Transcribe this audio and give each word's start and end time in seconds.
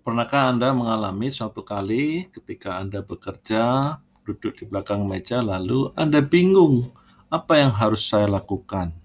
Pernahkah 0.00 0.48
Anda 0.48 0.72
mengalami 0.72 1.28
suatu 1.28 1.60
kali 1.60 2.32
ketika 2.32 2.80
Anda 2.80 3.04
bekerja, 3.04 4.00
duduk 4.24 4.56
di 4.56 4.64
belakang 4.64 5.04
meja, 5.04 5.44
lalu 5.44 5.92
Anda 5.92 6.24
bingung 6.24 6.88
apa 7.28 7.60
yang 7.60 7.68
harus 7.76 8.08
saya 8.08 8.24
lakukan? 8.24 8.96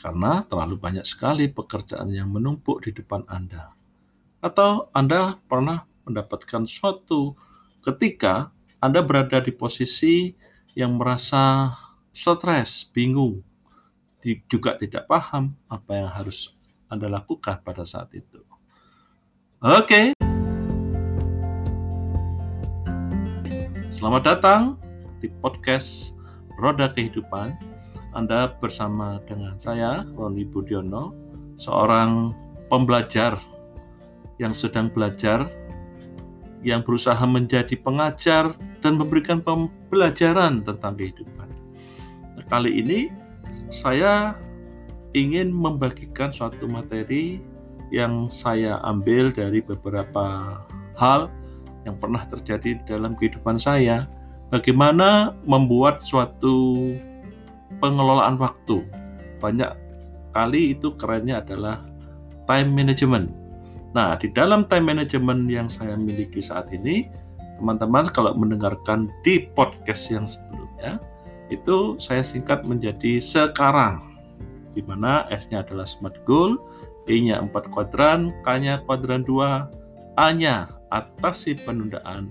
Karena 0.00 0.48
terlalu 0.48 0.80
banyak 0.80 1.04
sekali 1.04 1.52
pekerjaan 1.52 2.08
yang 2.08 2.32
menumpuk 2.32 2.88
di 2.88 2.96
depan 2.96 3.20
Anda. 3.28 3.76
Atau 4.40 4.88
Anda 4.96 5.36
pernah 5.44 5.84
mendapatkan 6.08 6.64
suatu 6.64 7.36
ketika 7.84 8.48
Anda 8.80 9.04
berada 9.04 9.44
di 9.44 9.52
posisi 9.52 10.32
yang 10.72 10.96
merasa 10.96 11.76
stres, 12.16 12.88
bingung, 12.88 13.44
juga 14.48 14.80
tidak 14.80 15.04
paham 15.04 15.52
apa 15.68 16.00
yang 16.00 16.08
harus 16.08 16.56
Anda 16.88 17.12
lakukan 17.12 17.60
pada 17.60 17.84
saat 17.84 18.16
itu. 18.16 18.49
Oke. 19.60 20.16
Selamat 23.92 24.22
datang 24.24 24.80
di 25.20 25.28
podcast 25.44 26.16
Roda 26.56 26.88
Kehidupan. 26.88 27.60
Anda 28.16 28.56
bersama 28.56 29.20
dengan 29.28 29.60
saya, 29.60 30.08
Roni 30.16 30.48
Budiono, 30.48 31.12
seorang 31.60 32.32
pembelajar 32.72 33.36
yang 34.40 34.56
sedang 34.56 34.88
belajar, 34.88 35.44
yang 36.64 36.80
berusaha 36.80 37.20
menjadi 37.28 37.76
pengajar 37.84 38.56
dan 38.80 38.96
memberikan 38.96 39.44
pembelajaran 39.44 40.64
tentang 40.64 40.96
kehidupan. 40.96 41.52
Nah, 42.32 42.44
kali 42.48 42.80
ini 42.80 43.12
saya 43.68 44.40
ingin 45.12 45.52
membagikan 45.52 46.32
suatu 46.32 46.64
materi 46.64 47.49
yang 47.90 48.30
saya 48.30 48.78
ambil 48.86 49.34
dari 49.34 49.62
beberapa 49.62 50.58
hal 50.98 51.30
yang 51.84 51.98
pernah 51.98 52.22
terjadi 52.30 52.78
dalam 52.86 53.18
kehidupan 53.18 53.58
saya. 53.58 54.06
Bagaimana 54.50 55.34
membuat 55.46 56.02
suatu 56.02 56.90
pengelolaan 57.78 58.34
waktu. 58.38 58.82
Banyak 59.38 59.70
kali 60.34 60.74
itu 60.74 60.94
kerennya 60.98 61.42
adalah 61.42 61.78
time 62.50 62.74
management. 62.74 63.30
Nah, 63.94 64.14
di 64.18 64.30
dalam 64.30 64.66
time 64.66 64.94
management 64.94 65.50
yang 65.50 65.66
saya 65.66 65.94
miliki 65.98 66.42
saat 66.42 66.70
ini, 66.70 67.10
teman-teman 67.58 68.10
kalau 68.10 68.34
mendengarkan 68.34 69.10
di 69.26 69.50
podcast 69.54 70.10
yang 70.10 70.26
sebelumnya, 70.26 71.02
itu 71.50 71.98
saya 71.98 72.22
singkat 72.22 72.62
menjadi 72.66 73.18
sekarang, 73.18 73.98
di 74.70 74.82
mana 74.86 75.26
S-nya 75.34 75.66
adalah 75.66 75.86
smart 75.86 76.14
goal, 76.22 76.58
E-nya 77.08 77.40
4 77.40 77.72
kuadran, 77.72 78.34
K-nya 78.44 78.84
kuadran 78.84 79.24
2, 79.24 80.20
A-nya 80.20 80.68
atasi 80.92 81.56
penundaan, 81.56 82.28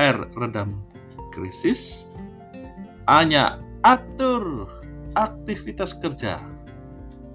R 0.00 0.26
redam 0.34 0.82
krisis, 1.30 2.10
A-nya 3.06 3.60
atur 3.86 4.66
aktivitas 5.14 5.94
kerja. 5.98 6.42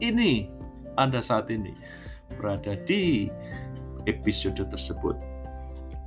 Ini 0.04 0.52
Anda 1.00 1.24
saat 1.24 1.48
ini 1.48 1.72
berada 2.36 2.76
di 2.84 3.32
episode 4.06 4.60
tersebut. 4.68 5.16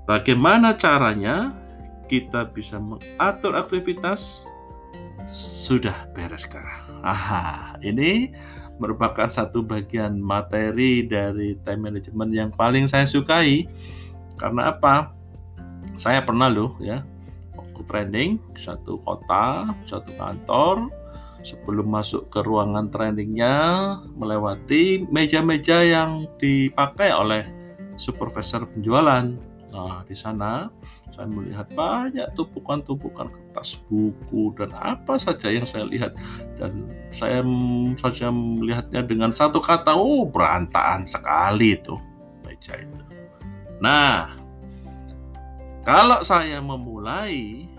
Bagaimana 0.09 0.73
caranya 0.77 1.53
kita 2.09 2.49
bisa 2.49 2.81
mengatur 2.81 3.53
aktivitas? 3.57 4.45
Sudah 5.29 6.09
beres 6.17 6.49
sekarang. 6.49 7.05
Aha, 7.05 7.77
ini 7.85 8.33
merupakan 8.79 9.27
satu 9.27 9.63
bagian 9.63 10.19
materi 10.19 11.07
dari 11.07 11.59
time 11.67 11.91
management 11.91 12.31
yang 12.35 12.51
paling 12.55 12.87
saya 12.87 13.05
sukai. 13.05 13.67
Karena 14.39 14.75
apa? 14.75 15.15
Saya 15.99 16.23
pernah 16.23 16.47
loh 16.47 16.79
ya, 16.79 17.03
waktu 17.59 17.81
training 17.91 18.39
satu 18.55 19.03
kota, 19.03 19.75
satu 19.91 20.15
kantor, 20.15 20.91
sebelum 21.43 21.91
masuk 21.91 22.31
ke 22.31 22.43
ruangan 22.43 22.91
trainingnya 22.91 23.99
melewati 24.15 25.07
meja-meja 25.11 25.83
yang 25.83 26.27
dipakai 26.39 27.11
oleh 27.11 27.43
supervisor 27.99 28.67
penjualan. 28.71 29.48
Nah, 29.79 30.03
di 30.03 30.17
sana 30.19 30.67
saya 31.15 31.31
melihat 31.31 31.71
banyak 31.71 32.27
tumpukan-tumpukan 32.35 33.31
kertas 33.31 33.79
buku 33.87 34.51
dan 34.59 34.75
apa 34.75 35.15
saja 35.23 35.55
yang 35.55 35.63
saya 35.71 35.87
lihat. 35.87 36.19
Dan 36.59 36.91
saya 37.15 37.47
saja 37.95 38.35
melihatnya 38.35 39.07
dengan 39.07 39.31
satu 39.31 39.63
kata 39.63 39.95
oh 39.95 40.27
berantakan 40.27 41.07
sekali 41.07 41.79
itu 41.79 41.95
meja 42.43 42.75
itu. 42.75 43.03
Nah 43.79 44.35
kalau 45.87 46.27
saya 46.27 46.59
memulai 46.59 47.71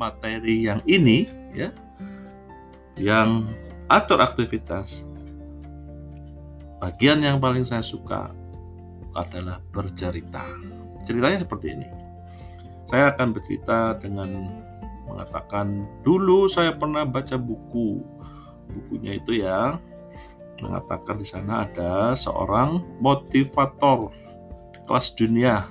materi 0.00 0.64
yang 0.64 0.80
ini 0.88 1.28
ya 1.52 1.68
yang 2.96 3.44
atur 3.92 4.24
aktivitas 4.24 5.04
bagian 6.80 7.20
yang 7.20 7.36
paling 7.40 7.64
saya 7.64 7.84
suka 7.84 8.32
adalah 9.16 9.60
bercerita 9.72 10.44
ceritanya 11.06 11.38
seperti 11.40 11.72
ini 11.72 11.88
saya 12.86 13.10
akan 13.14 13.34
bercerita 13.34 13.98
dengan 13.98 14.62
mengatakan 15.10 15.86
dulu 16.06 16.46
saya 16.46 16.74
pernah 16.74 17.02
baca 17.02 17.34
buku. 17.34 18.02
Bukunya 18.70 19.18
itu 19.18 19.42
ya 19.42 19.78
mengatakan 20.62 21.20
di 21.20 21.26
sana 21.26 21.66
ada 21.68 22.16
seorang 22.16 22.80
motivator 23.02 24.14
kelas 24.86 25.12
dunia 25.18 25.66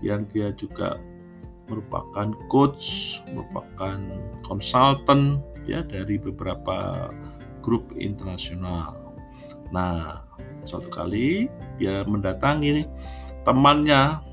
yang 0.00 0.24
dia 0.32 0.50
juga 0.56 0.96
merupakan 1.68 2.34
coach, 2.50 3.20
merupakan 3.30 4.00
konsultan 4.42 5.38
ya 5.68 5.84
dari 5.86 6.18
beberapa 6.18 7.08
grup 7.62 7.94
internasional. 7.94 8.96
Nah, 9.70 10.24
suatu 10.66 10.90
kali 10.90 11.46
dia 11.78 12.02
mendatangi 12.02 12.88
temannya 13.46 14.29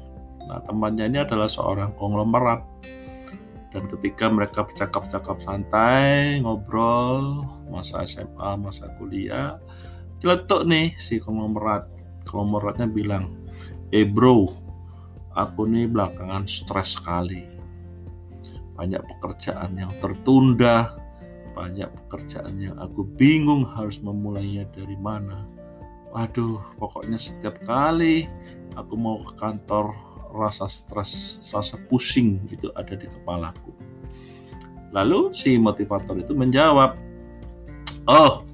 Nah, 0.48 0.64
temannya 0.64 1.12
ini 1.12 1.20
adalah 1.22 1.52
seorang 1.52 1.92
konglomerat. 2.00 2.64
Dan 3.76 3.84
ketika 3.92 4.32
mereka 4.32 4.64
bercakap-cakap 4.64 5.44
santai, 5.44 6.40
ngobrol, 6.40 7.44
masa 7.68 8.08
SMA, 8.08 8.56
masa 8.56 8.88
kuliah, 8.96 9.60
celetuk 10.24 10.64
nih 10.66 10.96
si 10.98 11.20
konglomerat. 11.20 11.86
Konglomeratnya 12.24 12.88
bilang, 12.88 13.36
eh 13.92 14.08
bro, 14.08 14.48
aku 15.36 15.68
nih 15.68 15.92
belakangan 15.92 16.48
stres 16.48 16.96
sekali. 16.96 17.44
Banyak 18.80 19.04
pekerjaan 19.04 19.76
yang 19.76 19.92
tertunda, 20.00 20.96
banyak 21.58 21.90
pekerjaan 22.06 22.56
yang 22.62 22.78
aku 22.80 23.04
bingung 23.04 23.66
harus 23.66 24.00
memulainya 24.00 24.70
dari 24.72 24.96
mana. 24.96 25.44
Waduh, 26.14 26.80
pokoknya 26.80 27.20
setiap 27.20 27.60
kali 27.68 28.30
aku 28.78 28.94
mau 28.96 29.20
ke 29.26 29.34
kantor 29.36 30.07
rasa 30.38 30.70
stres, 30.70 31.42
rasa 31.50 31.82
pusing 31.90 32.46
gitu 32.46 32.70
ada 32.78 32.94
di 32.94 33.10
kepalaku. 33.10 33.74
Lalu 34.96 35.36
si 35.36 35.60
motivator 35.60 36.16
itu 36.16 36.32
menjawab, 36.32 36.96
"Oh, 38.08 38.46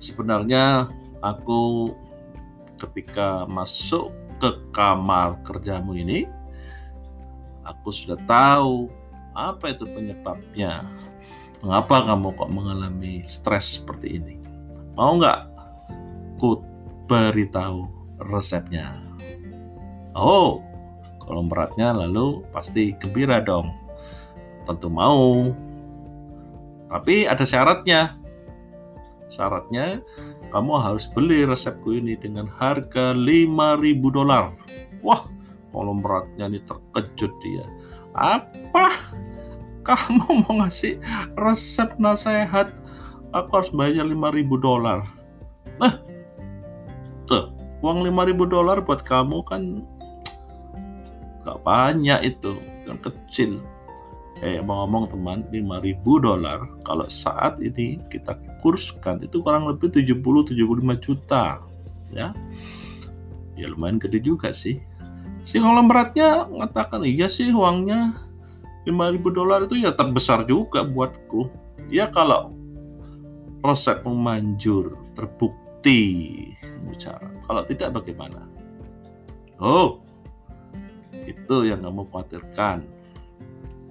sebenarnya 0.00 0.88
aku 1.20 1.92
ketika 2.80 3.44
masuk 3.44 4.14
ke 4.40 4.50
kamar 4.72 5.38
kerjamu 5.44 5.98
ini, 5.98 6.24
aku 7.66 7.92
sudah 7.92 8.16
tahu 8.24 8.88
apa 9.36 9.74
itu 9.74 9.84
penyebabnya. 9.84 10.86
Mengapa 11.60 12.04
kamu 12.12 12.36
kok 12.36 12.52
mengalami 12.52 13.24
stres 13.24 13.80
seperti 13.80 14.20
ini? 14.20 14.36
Mau 14.96 15.20
nggak 15.20 15.40
ku 16.40 16.64
beritahu 17.04 17.84
resepnya?" 18.32 18.96
Oh, 20.14 20.62
kalau 21.24 21.42
beratnya 21.44 21.92
lalu 21.92 22.44
pasti 22.52 22.92
gembira 23.00 23.40
dong. 23.40 23.72
Tentu 24.68 24.88
mau. 24.88 25.52
Tapi 26.92 27.26
ada 27.28 27.42
syaratnya. 27.42 28.16
Syaratnya 29.32 30.04
kamu 30.54 30.78
harus 30.78 31.10
beli 31.10 31.42
resepku 31.42 31.98
ini 31.98 32.14
dengan 32.14 32.46
harga 32.46 33.10
5000 33.10 34.14
dolar. 34.14 34.54
Wah, 35.02 35.26
kalau 35.74 35.98
beratnya 35.98 36.46
ini 36.46 36.62
terkejut 36.62 37.32
dia. 37.42 37.66
Apa? 38.14 38.94
Kamu 39.84 40.46
mau 40.46 40.64
ngasih 40.64 41.02
resep 41.34 41.98
nasihat? 41.98 42.70
Aku 43.34 43.50
harus 43.58 43.74
bayar 43.74 44.06
5000 44.06 44.54
dolar. 44.62 45.02
Nah, 45.82 45.98
tuh, 47.26 47.50
uang 47.82 48.06
5000 48.06 48.46
dolar 48.46 48.78
buat 48.78 49.02
kamu 49.02 49.42
kan 49.44 49.82
gak 51.44 51.60
banyak 51.62 52.34
itu 52.34 52.56
yang 52.88 52.98
kecil 53.00 53.60
eh 54.42 54.58
mau 54.60 54.84
ngomong 54.84 55.14
teman 55.14 55.38
5000 55.48 56.02
dolar 56.04 56.58
kalau 56.82 57.06
saat 57.06 57.62
ini 57.62 58.02
kita 58.10 58.34
kurskan 58.60 59.22
itu 59.22 59.40
kurang 59.40 59.70
lebih 59.70 59.88
70 59.88 60.20
75 60.20 61.04
juta 61.04 61.62
ya 62.10 62.34
Ya 63.54 63.70
lumayan 63.70 64.02
gede 64.02 64.18
juga 64.22 64.50
sih. 64.50 64.82
Si 65.44 65.60
konglomeratnya 65.60 66.50
mengatakan 66.50 67.06
iya 67.06 67.30
sih 67.30 67.54
uangnya 67.54 68.18
5000 68.88 69.30
dolar 69.30 69.64
itu 69.64 69.78
ya 69.78 69.94
terbesar 69.94 70.42
juga 70.48 70.82
buatku. 70.82 71.48
Ya 71.92 72.10
kalau 72.10 72.56
resep 73.62 74.02
memanjur 74.02 74.98
terbukti 75.14 76.00
bicara. 76.90 77.30
Kalau 77.46 77.62
tidak 77.68 78.02
bagaimana? 78.02 78.44
Oh, 79.62 80.02
itu 81.24 81.56
yang 81.68 81.80
kamu 81.84 82.06
khawatirkan. 82.08 82.84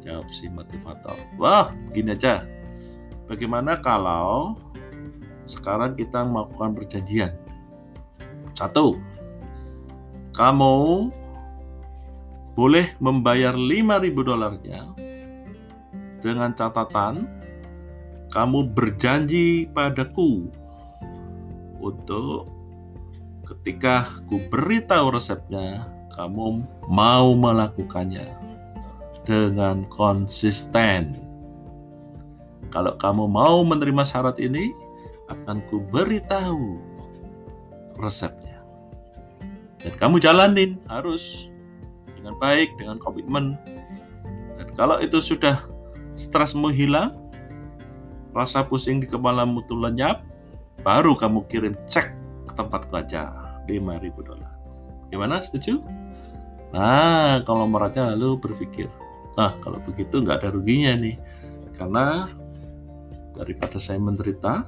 Jawab 0.03 0.27
si 0.27 0.51
motivator. 0.51 1.15
Wah, 1.39 1.71
begini 1.89 2.13
aja. 2.17 2.43
Bagaimana 3.27 3.79
kalau 3.79 4.59
sekarang 5.47 5.95
kita 5.95 6.27
melakukan 6.27 6.75
perjanjian? 6.75 7.31
Satu, 8.53 8.99
kamu 10.35 11.09
boleh 12.53 12.93
membayar 13.01 13.57
5000 13.57 14.29
dolarnya 14.29 14.93
dengan 16.21 16.53
catatan 16.53 17.25
kamu 18.29 18.73
berjanji 18.73 19.69
padaku 19.69 20.49
untuk 21.81 22.49
ketika 23.45 24.09
ku 24.25 24.41
beritahu 24.49 25.13
resepnya 25.13 25.92
kamu 26.13 26.61
mau 26.87 27.27
melakukannya 27.33 28.29
dengan 29.25 29.83
konsisten. 29.89 31.17
Kalau 32.69 32.93
kamu 32.97 33.29
mau 33.29 33.61
menerima 33.65 34.05
syarat 34.05 34.37
ini, 34.41 34.73
akan 35.29 35.61
ku 35.69 35.81
beritahu 35.81 36.77
resepnya. 37.97 38.61
Dan 39.81 39.93
kamu 39.99 40.21
jalanin 40.21 40.79
harus 40.87 41.49
dengan 42.17 42.37
baik, 42.39 42.73
dengan 42.79 42.97
komitmen. 42.97 43.59
Dan 44.57 44.67
kalau 44.77 44.99
itu 45.03 45.19
sudah 45.19 45.65
stresmu 46.15 46.71
hilang, 46.71 47.13
rasa 48.33 48.65
pusing 48.65 49.03
di 49.03 49.07
kepalamu 49.07 49.61
tuh 49.69 49.77
lenyap, 49.77 50.25
baru 50.81 51.13
kamu 51.13 51.45
kirim 51.51 51.75
cek 51.87 52.09
ke 52.49 52.53
tempat 52.57 52.89
aja 52.95 53.31
5000 53.69 54.27
dolar. 54.27 54.53
Gimana? 55.13 55.39
Setuju? 55.45 56.02
Nah, 56.73 57.45
kalau 57.45 57.69
meratnya 57.69 58.17
lalu 58.17 58.41
berpikir, 58.41 58.89
nah 59.37 59.53
kalau 59.61 59.77
begitu 59.85 60.25
nggak 60.25 60.41
ada 60.41 60.49
ruginya 60.49 60.97
nih, 60.97 61.21
karena 61.77 62.25
daripada 63.37 63.77
saya 63.77 64.01
menderita, 64.01 64.65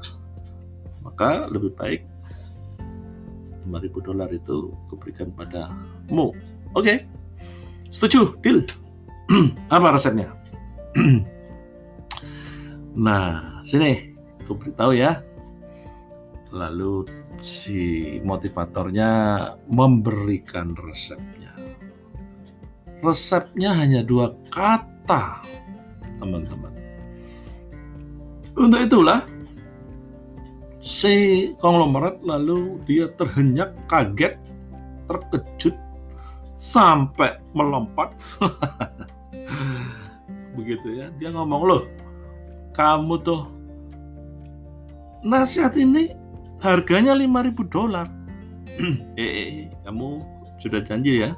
maka 1.02 1.50
lebih 1.50 1.74
baik 1.74 2.06
5000 3.66 4.06
dolar 4.06 4.30
itu 4.30 4.70
kuberikan 4.90 5.34
padamu. 5.34 6.30
Oke, 6.78 6.78
okay. 6.78 6.98
setuju, 7.90 8.38
deal. 8.46 8.62
Apa 9.74 9.98
resepnya? 9.98 10.30
nah, 13.06 13.62
sini, 13.66 14.14
aku 14.46 14.54
beritahu 14.54 14.94
ya. 14.94 15.26
Lalu 16.54 17.10
si 17.42 18.16
motivatornya 18.24 19.10
memberikan 19.68 20.72
resepnya. 20.78 21.45
Resepnya 23.06 23.70
hanya 23.78 24.02
dua 24.02 24.34
kata, 24.50 25.46
teman-teman. 26.18 26.74
Untuk 28.58 28.82
itulah 28.82 29.22
si 30.82 31.54
konglomerat 31.62 32.26
lalu 32.26 32.82
dia 32.90 33.06
terhenyak, 33.14 33.78
kaget, 33.86 34.42
terkejut, 35.06 35.78
sampai 36.58 37.38
melompat. 37.54 38.16
Begitu 40.58 41.04
ya, 41.04 41.12
dia 41.20 41.30
ngomong 41.30 41.62
loh, 41.68 41.84
kamu 42.74 43.22
tuh 43.22 43.44
nasihat 45.22 45.76
ini 45.78 46.16
harganya 46.64 47.14
5000 47.14 47.70
dolar. 47.70 48.08
eh, 49.20 49.20
eh, 49.20 49.46
eh, 49.46 49.68
kamu 49.84 50.24
sudah 50.64 50.80
janji 50.82 51.28
ya, 51.28 51.36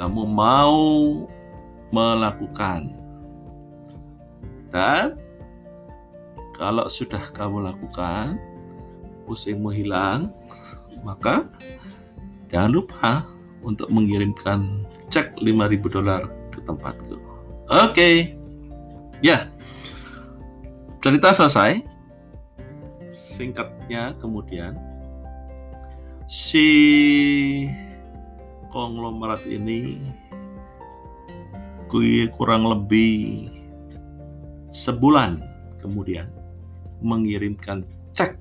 kamu 0.00 0.24
mau 0.24 0.80
melakukan 1.92 2.96
dan 4.72 5.18
kalau 6.54 6.86
sudah 6.92 7.20
kamu 7.34 7.72
lakukan, 7.72 8.38
pusingmu 9.26 9.74
hilang, 9.74 10.30
maka 11.06 11.44
jangan 12.48 12.72
lupa 12.80 13.10
untuk 13.60 13.90
mengirimkan 13.92 14.86
cek 15.12 15.36
5000 15.42 15.94
dolar 15.96 16.22
ke 16.54 16.60
tempatku. 16.64 17.16
Oke. 17.16 17.92
Okay. 17.92 18.16
Ya. 19.20 19.48
Cerita 21.00 21.32
selesai. 21.32 21.80
Singkatnya 23.08 24.14
kemudian 24.20 24.76
si 26.28 26.68
konglomerat 28.70 29.42
ini 29.46 29.98
kurang 32.38 32.70
lebih 32.70 33.50
sebulan 34.70 35.42
kemudian 35.82 36.30
mengirimkan 37.02 37.82
cek 38.14 38.38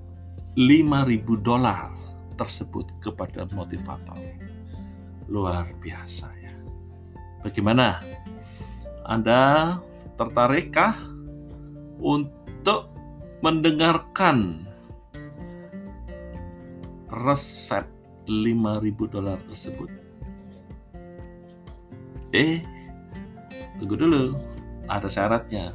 5000 0.53 1.41
dolar 1.41 1.89
tersebut 2.37 2.85
kepada 3.01 3.49
motivator. 3.51 4.15
Luar 5.27 5.73
biasa 5.81 6.29
ya. 6.37 6.53
Bagaimana? 7.41 7.99
Anda 9.09 9.75
tertarikkah 10.15 10.93
untuk 11.97 12.93
mendengarkan 13.41 14.67
resep 17.09 17.89
5000 18.29 19.09
dolar 19.09 19.41
tersebut? 19.49 19.98
Eh, 22.33 22.61
tunggu 23.81 23.95
dulu. 23.97 24.23
Ada 24.89 25.09
syaratnya 25.09 25.73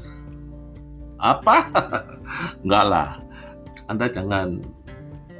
apa? 1.24 1.56
Enggak 2.64 2.84
lah. 2.86 3.10
Anda 3.88 4.08
jangan 4.08 4.60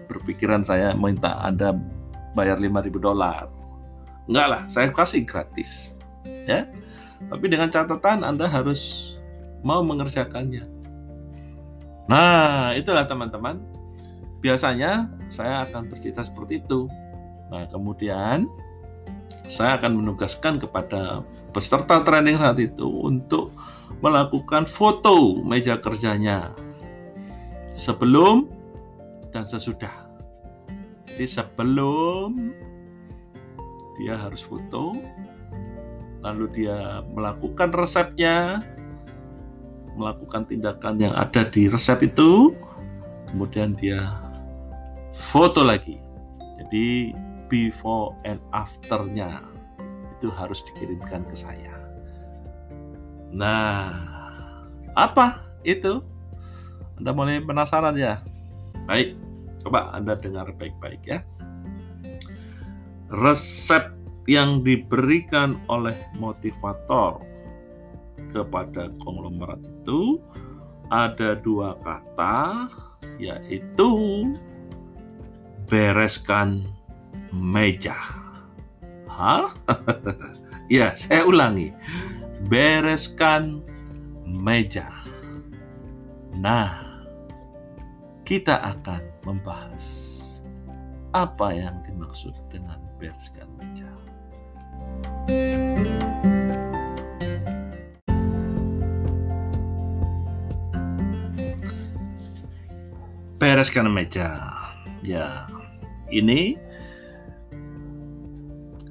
berpikiran 0.08 0.64
saya 0.64 0.92
minta 0.96 1.36
Anda 1.44 1.76
bayar 2.32 2.56
5000 2.60 2.96
dolar. 3.00 3.48
Enggak 4.24 4.46
lah, 4.48 4.62
saya 4.72 4.88
kasih 4.88 5.28
gratis. 5.28 5.92
Ya. 6.24 6.68
Tapi 7.28 7.44
dengan 7.48 7.68
catatan 7.68 8.24
Anda 8.24 8.48
harus 8.48 9.14
mau 9.64 9.80
mengerjakannya. 9.84 10.64
Nah, 12.04 12.76
itulah 12.76 13.08
teman-teman. 13.08 13.60
Biasanya 14.44 15.08
saya 15.32 15.64
akan 15.64 15.88
bercerita 15.88 16.20
seperti 16.20 16.60
itu. 16.60 16.84
Nah, 17.48 17.64
kemudian 17.72 18.44
saya 19.44 19.76
akan 19.76 20.00
menugaskan 20.00 20.56
kepada 20.56 21.20
peserta 21.52 22.00
training 22.02 22.40
saat 22.40 22.58
itu 22.58 22.84
untuk 22.84 23.52
melakukan 24.00 24.66
foto 24.66 25.40
meja 25.44 25.78
kerjanya 25.78 26.50
sebelum 27.76 28.48
dan 29.30 29.44
sesudah. 29.44 29.92
Jadi 31.10 31.26
sebelum 31.30 32.54
dia 34.00 34.18
harus 34.18 34.42
foto, 34.42 34.98
lalu 36.24 36.50
dia 36.50 37.06
melakukan 37.14 37.70
resepnya, 37.70 38.58
melakukan 39.94 40.48
tindakan 40.50 40.98
yang 40.98 41.14
ada 41.14 41.46
di 41.46 41.70
resep 41.70 42.10
itu, 42.10 42.50
kemudian 43.30 43.78
dia 43.78 44.10
foto 45.14 45.62
lagi. 45.62 46.02
Jadi 46.58 47.14
before 47.54 48.18
and 48.26 48.42
afternya 48.50 49.38
itu 50.18 50.26
harus 50.34 50.58
dikirimkan 50.74 51.22
ke 51.30 51.38
saya. 51.38 51.70
Nah, 53.30 53.94
apa 54.98 55.46
itu? 55.62 56.02
Anda 56.98 57.14
mulai 57.14 57.38
penasaran 57.38 57.94
ya? 57.94 58.18
Baik, 58.90 59.14
coba 59.62 59.94
Anda 59.94 60.18
dengar 60.18 60.50
baik-baik 60.58 61.02
ya. 61.06 61.22
Resep 63.14 63.94
yang 64.26 64.66
diberikan 64.66 65.54
oleh 65.70 65.94
motivator 66.18 67.22
kepada 68.34 68.90
konglomerat 69.06 69.62
itu 69.62 70.18
ada 70.90 71.38
dua 71.38 71.78
kata, 71.78 72.66
yaitu 73.22 73.90
bereskan 75.70 76.66
meja. 77.34 77.98
Hah? 79.10 79.50
ya, 80.70 80.94
saya 80.94 81.26
ulangi 81.26 81.74
bereskan 82.46 83.58
meja. 84.24 84.86
Nah, 86.38 86.82
kita 88.26 88.58
akan 88.58 89.02
membahas 89.22 89.86
apa 91.14 91.54
yang 91.54 91.78
dimaksud 91.86 92.34
dengan 92.50 92.80
bereskan 92.98 93.46
meja. 93.60 93.88
Bereskan 103.38 103.92
meja. 103.92 104.40
Ya, 105.04 105.44
ini 106.08 106.56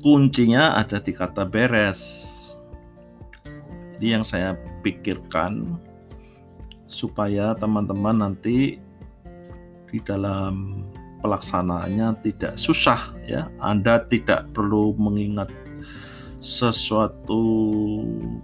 kuncinya 0.03 0.75
ada 0.75 0.99
di 0.99 1.15
kata 1.15 1.47
beres. 1.47 2.29
Jadi 3.95 4.07
yang 4.11 4.27
saya 4.27 4.59
pikirkan 4.83 5.79
supaya 6.85 7.55
teman-teman 7.55 8.19
nanti 8.19 8.77
di 9.87 9.97
dalam 10.03 10.83
pelaksanaannya 11.23 12.19
tidak 12.19 12.59
susah 12.59 13.15
ya. 13.23 13.47
Anda 13.63 14.03
tidak 14.11 14.51
perlu 14.51 14.91
mengingat 14.99 15.47
sesuatu 16.43 17.39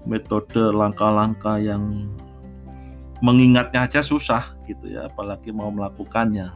metode 0.07 0.71
langkah-langkah 0.71 1.59
yang 1.59 2.07
mengingatnya 3.19 3.83
aja 3.83 3.99
susah 3.99 4.55
gitu 4.63 4.95
ya, 4.95 5.11
apalagi 5.11 5.51
mau 5.51 5.67
melakukannya. 5.67 6.55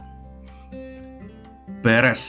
Beres. 1.84 2.24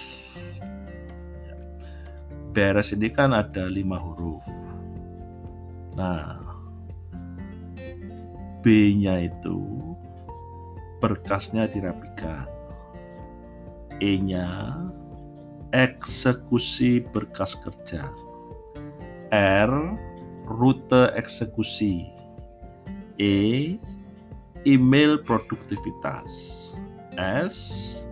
Beres 2.55 2.95
ini 2.95 3.11
kan 3.11 3.35
ada 3.35 3.67
lima 3.67 3.99
huruf. 3.99 4.47
Nah, 5.99 6.39
B-nya 8.63 9.27
itu 9.27 9.59
berkasnya 11.03 11.67
dirapikan. 11.67 12.47
E-nya 13.99 14.71
eksekusi 15.75 17.03
berkas 17.11 17.59
kerja. 17.59 18.07
R 19.35 19.73
rute 20.47 21.11
eksekusi. 21.19 22.07
E 23.19 23.75
email 24.63 25.19
produktivitas. 25.27 26.31
S 27.19 28.04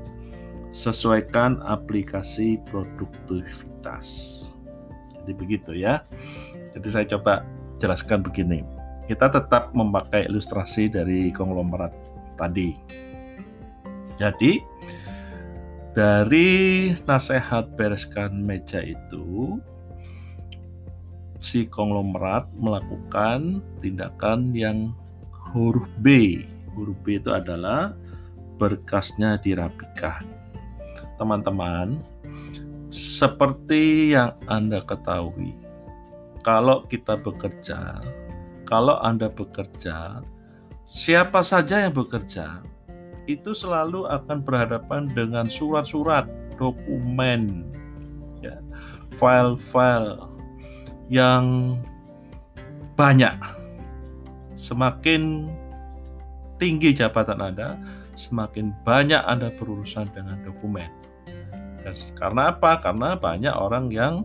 sesuaikan 0.74 1.62
aplikasi 1.62 2.58
produktivitas. 2.66 4.08
Jadi 5.22 5.32
begitu 5.38 5.78
ya. 5.78 6.02
Jadi 6.74 6.88
saya 6.90 7.06
coba 7.06 7.46
jelaskan 7.78 8.26
begini 8.26 8.66
kita 9.08 9.28
tetap 9.28 9.76
memakai 9.76 10.32
ilustrasi 10.32 10.88
dari 10.88 11.32
konglomerat 11.36 11.92
tadi. 12.40 12.72
Jadi, 14.16 14.64
dari 15.92 16.50
nasihat 17.04 17.76
bereskan 17.76 18.40
meja 18.40 18.80
itu, 18.80 19.60
si 21.44 21.68
konglomerat 21.68 22.48
melakukan 22.56 23.60
tindakan 23.84 24.56
yang 24.56 24.96
huruf 25.52 25.90
B. 26.00 26.40
Huruf 26.74 26.96
B 27.04 27.20
itu 27.20 27.30
adalah 27.34 27.92
berkasnya 28.56 29.36
dirapikan. 29.44 30.24
Teman-teman, 31.24 32.04
seperti 32.92 34.12
yang 34.12 34.36
Anda 34.52 34.84
ketahui, 34.84 35.56
kalau 36.44 36.84
kita 36.92 37.16
bekerja, 37.16 38.04
kalau 38.68 39.00
Anda 39.00 39.32
bekerja, 39.32 40.20
siapa 40.84 41.40
saja 41.40 41.88
yang 41.88 41.96
bekerja 41.96 42.60
itu 43.24 43.56
selalu 43.56 44.04
akan 44.04 44.44
berhadapan 44.44 45.08
dengan 45.16 45.48
surat-surat, 45.48 46.28
dokumen, 46.60 47.72
ya, 48.44 48.60
file-file 49.16 50.28
yang 51.08 51.80
banyak. 53.00 53.40
Semakin 54.60 55.48
tinggi 56.60 56.92
jabatan 56.92 57.40
Anda, 57.40 57.80
semakin 58.20 58.76
banyak 58.84 59.24
Anda 59.24 59.56
berurusan 59.56 60.12
dengan 60.12 60.44
dokumen. 60.44 61.03
Karena 62.16 62.56
apa? 62.56 62.80
Karena 62.80 63.16
banyak 63.20 63.54
orang 63.54 63.92
yang 63.92 64.24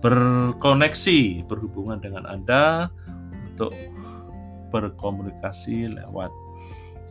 berkoneksi, 0.00 1.44
berhubungan 1.50 1.98
dengan 1.98 2.24
Anda, 2.28 2.92
untuk 3.56 3.72
berkomunikasi 4.70 5.96
lewat 5.96 6.28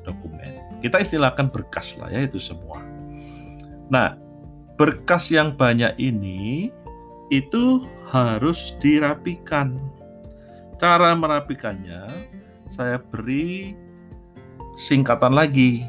dokumen. 0.06 0.62
Kita 0.86 1.02
istilahkan 1.02 1.50
berkas 1.50 1.98
lah 1.98 2.14
ya 2.14 2.30
itu 2.30 2.38
semua. 2.38 2.78
Nah, 3.90 4.14
berkas 4.78 5.34
yang 5.34 5.58
banyak 5.58 5.98
ini 5.98 6.70
itu 7.34 7.82
harus 8.14 8.78
dirapikan. 8.78 9.82
Cara 10.78 11.18
merapikannya 11.18 12.06
saya 12.70 13.02
beri 13.02 13.74
singkatan 14.78 15.34
lagi 15.34 15.82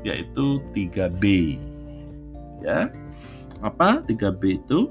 yaitu 0.00 0.64
3B. 0.72 1.58
Ya. 2.60 2.92
Apa 3.60 4.04
3B 4.04 4.60
itu? 4.62 4.88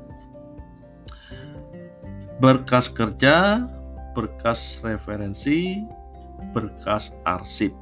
Berkas 2.39 2.87
kerja, 2.87 3.67
berkas 4.15 4.79
referensi, 4.85 5.83
berkas 6.55 7.11
arsip. 7.27 7.75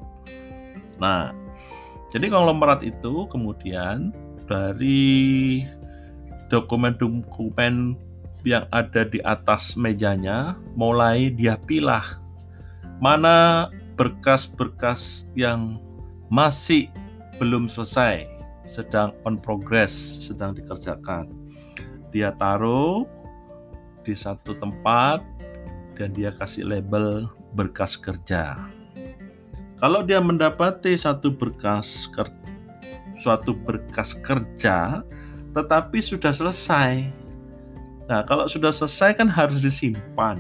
Nah, 0.98 1.30
jadi 2.10 2.32
konglomerat 2.32 2.82
itu 2.82 3.30
kemudian 3.30 4.10
dari 4.50 5.62
dokumen-dokumen 6.48 8.00
yang 8.48 8.66
ada 8.72 9.04
di 9.04 9.20
atas 9.28 9.76
mejanya 9.76 10.56
mulai 10.74 11.28
dia 11.36 11.60
pilah 11.68 12.06
mana 12.98 13.68
berkas-berkas 13.98 15.30
yang 15.34 15.82
masih 16.30 16.90
belum 17.38 17.70
selesai, 17.70 18.26
sedang 18.68 19.16
on 19.24 19.40
progress, 19.40 19.96
sedang 20.22 20.54
dikerjakan. 20.54 21.32
Dia 22.12 22.36
taruh 22.36 23.08
di 24.04 24.12
satu 24.12 24.54
tempat 24.60 25.24
dan 25.96 26.14
dia 26.14 26.36
kasih 26.36 26.68
label 26.68 27.32
berkas 27.56 27.96
kerja. 27.98 28.60
Kalau 29.80 30.04
dia 30.04 30.20
mendapati 30.20 31.00
satu 31.00 31.32
berkas 31.34 32.12
suatu 33.18 33.56
berkas 33.56 34.14
kerja 34.20 35.02
tetapi 35.58 35.98
sudah 36.04 36.30
selesai. 36.30 37.10
Nah, 38.08 38.22
kalau 38.24 38.46
sudah 38.46 38.70
selesai 38.70 39.18
kan 39.18 39.28
harus 39.28 39.60
disimpan. 39.60 40.40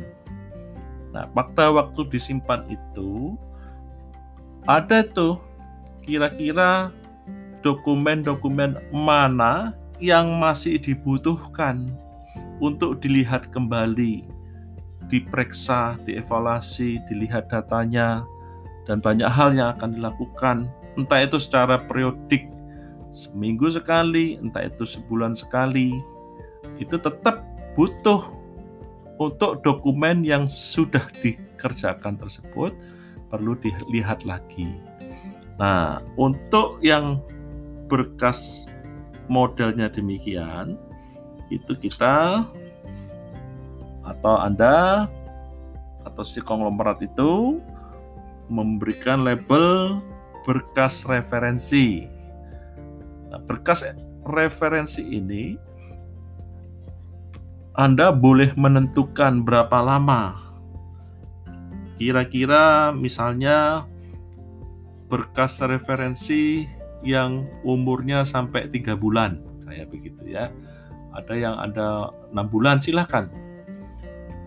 Nah, 1.11 1.25
pada 1.33 1.73
waktu 1.73 2.05
disimpan 2.13 2.63
itu 2.69 3.33
ada 4.69 5.01
tuh 5.01 5.41
kira-kira 6.05 6.93
dokumen-dokumen 7.65 8.77
mana 8.93 9.73
yang 9.97 10.37
masih 10.37 10.77
dibutuhkan 10.77 11.89
untuk 12.61 13.01
dilihat 13.01 13.49
kembali 13.53 14.37
diperiksa, 15.07 15.95
dievaluasi, 16.03 16.99
dilihat 17.07 17.47
datanya, 17.47 18.27
dan 18.85 18.99
banyak 19.03 19.27
hal 19.27 19.55
yang 19.55 19.75
akan 19.75 19.99
dilakukan, 19.99 20.57
entah 20.99 21.23
itu 21.23 21.39
secara 21.39 21.79
periodik, 21.87 22.47
seminggu 23.11 23.71
sekali, 23.71 24.39
entah 24.39 24.67
itu 24.67 24.83
sebulan 24.83 25.35
sekali, 25.35 25.95
itu 26.79 26.95
tetap 26.99 27.43
butuh 27.75 28.27
untuk 29.17 29.65
dokumen 29.65 30.21
yang 30.21 30.45
sudah 30.45 31.03
dikerjakan 31.23 32.19
tersebut 32.19 32.75
perlu 33.27 33.57
dilihat 33.59 34.23
lagi. 34.23 34.69
Nah, 35.57 35.99
untuk 36.15 36.77
yang 36.85 37.19
berkas 37.87 38.67
modelnya 39.27 39.91
demikian, 39.91 40.79
itu 41.51 41.75
kita 41.75 42.47
atau 44.07 44.35
Anda 44.39 45.07
atau 46.07 46.23
si 46.23 46.39
konglomerat 46.39 47.03
itu 47.03 47.59
memberikan 48.47 49.27
label 49.27 49.99
berkas 50.47 51.03
referensi. 51.03 52.07
Nah, 53.27 53.43
berkas 53.43 53.83
referensi 54.23 55.03
ini 55.03 55.59
Anda 57.75 58.15
boleh 58.15 58.55
menentukan 58.55 59.43
berapa 59.43 59.83
lama. 59.83 60.39
Kira-kira 61.99 62.95
misalnya 62.95 63.83
berkas 65.11 65.59
referensi 65.59 66.67
yang 67.05 67.45
umurnya 67.61 68.25
sampai 68.25 68.69
tiga 68.69 68.97
bulan, 68.97 69.41
saya 69.65 69.85
begitu 69.85 70.23
ya. 70.25 70.49
Ada 71.17 71.33
yang 71.33 71.55
ada 71.57 72.13
enam 72.29 72.45
bulan 72.45 72.77
silahkan 72.77 73.25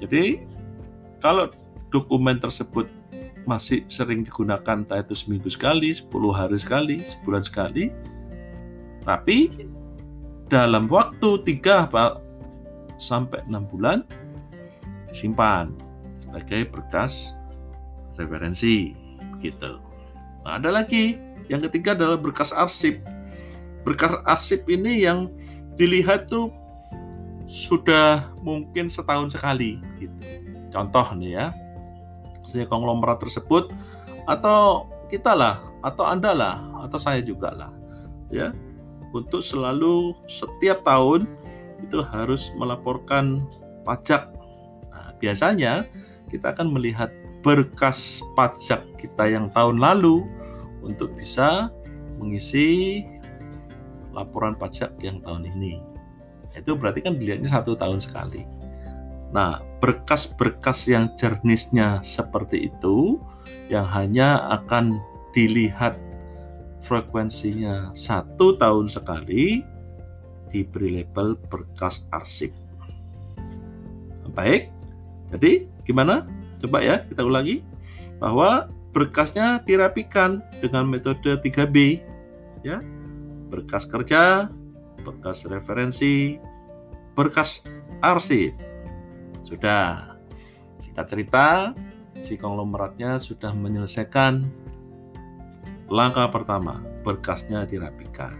jadi 0.00 0.40
kalau 1.20 1.52
dokumen 1.92 2.40
tersebut 2.40 2.88
masih 3.44 3.84
sering 3.86 4.24
digunakan 4.24 4.80
entah 4.80 5.04
itu 5.04 5.12
seminggu 5.12 5.52
sekali, 5.52 5.92
10 5.92 6.08
hari 6.32 6.56
sekali, 6.56 6.96
sebulan 7.04 7.44
sekali, 7.44 7.92
tapi 9.04 9.68
dalam 10.48 10.88
waktu 10.88 11.44
3 11.44 11.92
sampai 12.96 13.44
6 13.48 13.70
bulan 13.72 14.04
disimpan 15.12 15.72
sebagai 16.16 16.68
berkas 16.72 17.36
referensi 18.16 18.96
gitu. 19.44 19.80
Nah, 20.44 20.56
ada 20.56 20.72
lagi 20.72 21.16
yang 21.50 21.60
ketiga 21.66 21.98
adalah 21.98 22.14
berkas 22.14 22.54
arsip. 22.54 23.02
Berkas 23.82 24.22
arsip 24.22 24.70
ini 24.70 25.02
yang 25.02 25.26
dilihat 25.74 26.30
tuh 26.30 26.54
sudah 27.50 28.30
mungkin 28.46 28.86
setahun 28.86 29.34
sekali 29.34 29.82
gitu. 29.98 30.22
Contoh 30.70 31.02
nih 31.18 31.30
ya, 31.34 31.46
si 32.46 32.62
konglomerat 32.62 33.18
tersebut 33.18 33.74
atau 34.30 34.86
kita 35.10 35.34
lah, 35.34 35.58
atau 35.82 36.06
Anda 36.06 36.30
lah, 36.30 36.56
atau 36.86 37.02
saya 37.02 37.18
juga 37.18 37.50
lah, 37.50 37.74
ya, 38.30 38.54
untuk 39.10 39.42
selalu 39.42 40.14
setiap 40.30 40.86
tahun 40.86 41.26
itu 41.82 41.98
harus 42.14 42.54
melaporkan 42.54 43.42
pajak. 43.82 44.30
Nah, 44.94 45.10
biasanya 45.18 45.82
kita 46.30 46.54
akan 46.54 46.70
melihat 46.70 47.10
berkas 47.42 48.22
pajak 48.38 48.86
kita 49.00 49.26
yang 49.26 49.50
tahun 49.50 49.82
lalu 49.82 50.22
untuk 50.80 51.12
bisa 51.16 51.68
mengisi 52.20 53.00
laporan 54.12 54.58
pajak 54.58 54.92
yang 55.00 55.22
tahun 55.22 55.48
ini. 55.56 55.80
Itu 56.56 56.74
berarti 56.74 57.06
kan 57.06 57.16
dilihatnya 57.16 57.50
satu 57.50 57.78
tahun 57.78 58.02
sekali. 58.02 58.42
Nah, 59.30 59.62
berkas-berkas 59.78 60.90
yang 60.90 61.14
jernisnya 61.14 62.02
seperti 62.02 62.66
itu 62.66 63.22
yang 63.70 63.86
hanya 63.86 64.58
akan 64.58 64.98
dilihat 65.30 65.94
frekuensinya 66.82 67.94
satu 67.94 68.58
tahun 68.58 68.90
sekali 68.90 69.62
diberi 70.50 71.00
label 71.00 71.38
berkas 71.46 72.10
arsip. 72.10 72.50
Baik, 74.34 74.74
jadi 75.30 75.70
gimana? 75.86 76.26
Coba 76.58 76.82
ya 76.82 77.06
kita 77.06 77.22
ulangi 77.22 77.62
bahwa 78.18 78.66
berkasnya 78.90 79.62
dirapikan 79.62 80.42
dengan 80.58 80.86
metode 80.86 81.38
3B 81.38 82.02
ya. 82.66 82.82
Berkas 83.50 83.86
kerja, 83.86 84.46
berkas 85.02 85.46
referensi, 85.50 86.38
berkas 87.18 87.66
arsip. 88.02 88.54
Sudah. 89.42 90.14
Singkat 90.80 91.06
cerita, 91.12 91.46
si 92.24 92.40
konglomeratnya 92.40 93.20
sudah 93.20 93.52
menyelesaikan 93.52 94.48
langkah 95.90 96.30
pertama, 96.30 96.80
berkasnya 97.02 97.66
dirapikan. 97.66 98.32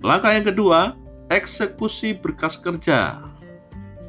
Langkah 0.00 0.32
yang 0.32 0.48
kedua, 0.48 0.96
eksekusi 1.28 2.16
berkas 2.16 2.56
kerja. 2.58 3.20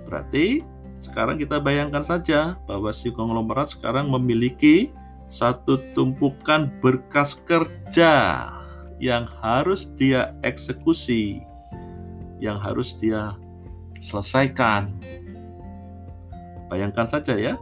Berarti 0.07 0.63
sekarang 0.97 1.37
kita 1.37 1.61
bayangkan 1.61 2.01
saja 2.01 2.57
bahwa 2.65 2.89
si 2.89 3.13
konglomerat 3.13 3.69
sekarang 3.69 4.09
memiliki 4.09 4.89
satu 5.29 5.77
tumpukan 5.93 6.71
berkas 6.81 7.37
kerja 7.45 8.47
yang 8.97 9.29
harus 9.43 9.91
dia 9.93 10.33
eksekusi, 10.41 11.45
yang 12.41 12.57
harus 12.57 12.97
dia 12.97 13.37
selesaikan. 14.01 14.89
Bayangkan 16.67 17.05
saja 17.05 17.37
ya, 17.37 17.53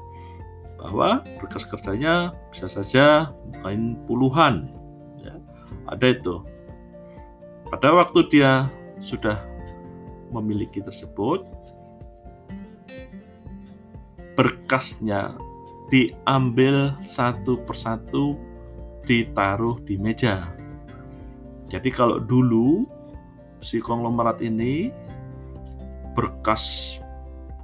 bahwa 0.79 1.21
berkas 1.37 1.67
kerjanya 1.67 2.31
bisa 2.55 2.71
saja 2.71 3.35
bukan 3.51 3.99
puluhan. 4.07 4.71
Ya. 5.19 5.35
Ada 5.91 6.15
itu. 6.15 6.35
Pada 7.67 7.91
waktu 7.91 8.29
dia 8.31 8.71
sudah 9.03 9.41
memiliki 10.31 10.79
tersebut, 10.79 11.43
berkasnya 14.35 15.39
diambil 15.89 16.95
satu 17.07 17.59
persatu 17.63 18.35
ditaruh 19.07 19.79
di 19.87 19.95
meja. 19.95 20.51
Jadi 21.71 21.89
kalau 21.89 22.21
dulu 22.21 22.85
si 23.61 23.81
konglomerat 23.81 24.43
ini 24.45 24.93
berkas 26.13 26.98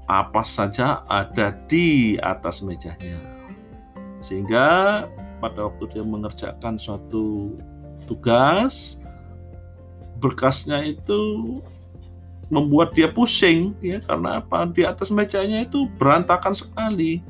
apa 0.09 0.43
saja 0.43 1.05
ada 1.07 1.55
di 1.69 2.17
atas 2.19 2.59
mejanya. 2.65 3.19
Sehingga 4.19 5.07
pada 5.39 5.71
waktu 5.71 5.97
dia 5.97 6.03
mengerjakan 6.05 6.77
suatu 6.77 7.57
tugas, 8.05 9.01
berkasnya 10.21 10.83
itu 10.85 11.21
membuat 12.51 12.91
dia 12.91 13.07
pusing 13.07 13.71
ya 13.79 14.03
karena 14.03 14.43
apa? 14.43 14.67
Di 14.67 14.83
atas 14.83 15.07
mejanya 15.07 15.63
itu 15.63 15.87
berantakan 15.95 16.51
sekali. 16.51 17.23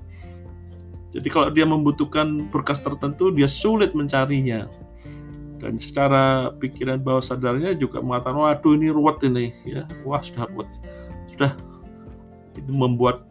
Jadi 1.13 1.27
kalau 1.29 1.53
dia 1.53 1.63
membutuhkan 1.69 2.49
berkas 2.49 2.81
tertentu 2.81 3.29
dia 3.29 3.45
sulit 3.45 3.93
mencarinya. 3.93 4.65
Dan 5.61 5.77
secara 5.77 6.49
pikiran 6.57 6.97
bawah 6.97 7.21
sadarnya 7.21 7.77
juga 7.77 8.01
mengatakan, 8.01 8.33
waduh 8.33 8.73
ini 8.73 8.89
ruwet 8.89 9.21
ini 9.21 9.53
ya, 9.61 9.85
wah 10.01 10.17
sudah 10.17 10.49
ruwet, 10.49 10.65
sudah 11.37 11.53
itu 12.57 12.71
membuat 12.73 13.29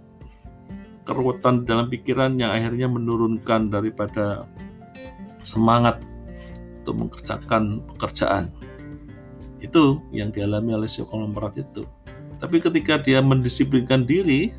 keruwetan 1.02 1.66
dalam 1.66 1.90
pikiran 1.90 2.38
yang 2.38 2.54
akhirnya 2.54 2.86
menurunkan 2.86 3.74
daripada 3.74 4.46
semangat 5.42 5.98
untuk 6.80 6.94
mengerjakan 7.02 7.82
pekerjaan. 7.90 8.54
Itu 9.60 10.00
yang 10.10 10.32
dialami 10.32 10.74
oleh 10.74 10.88
si 10.88 11.04
konglomerat 11.04 11.60
itu. 11.60 11.84
Tapi 12.40 12.56
ketika 12.60 12.96
dia 12.96 13.20
mendisiplinkan 13.20 14.08
diri, 14.08 14.56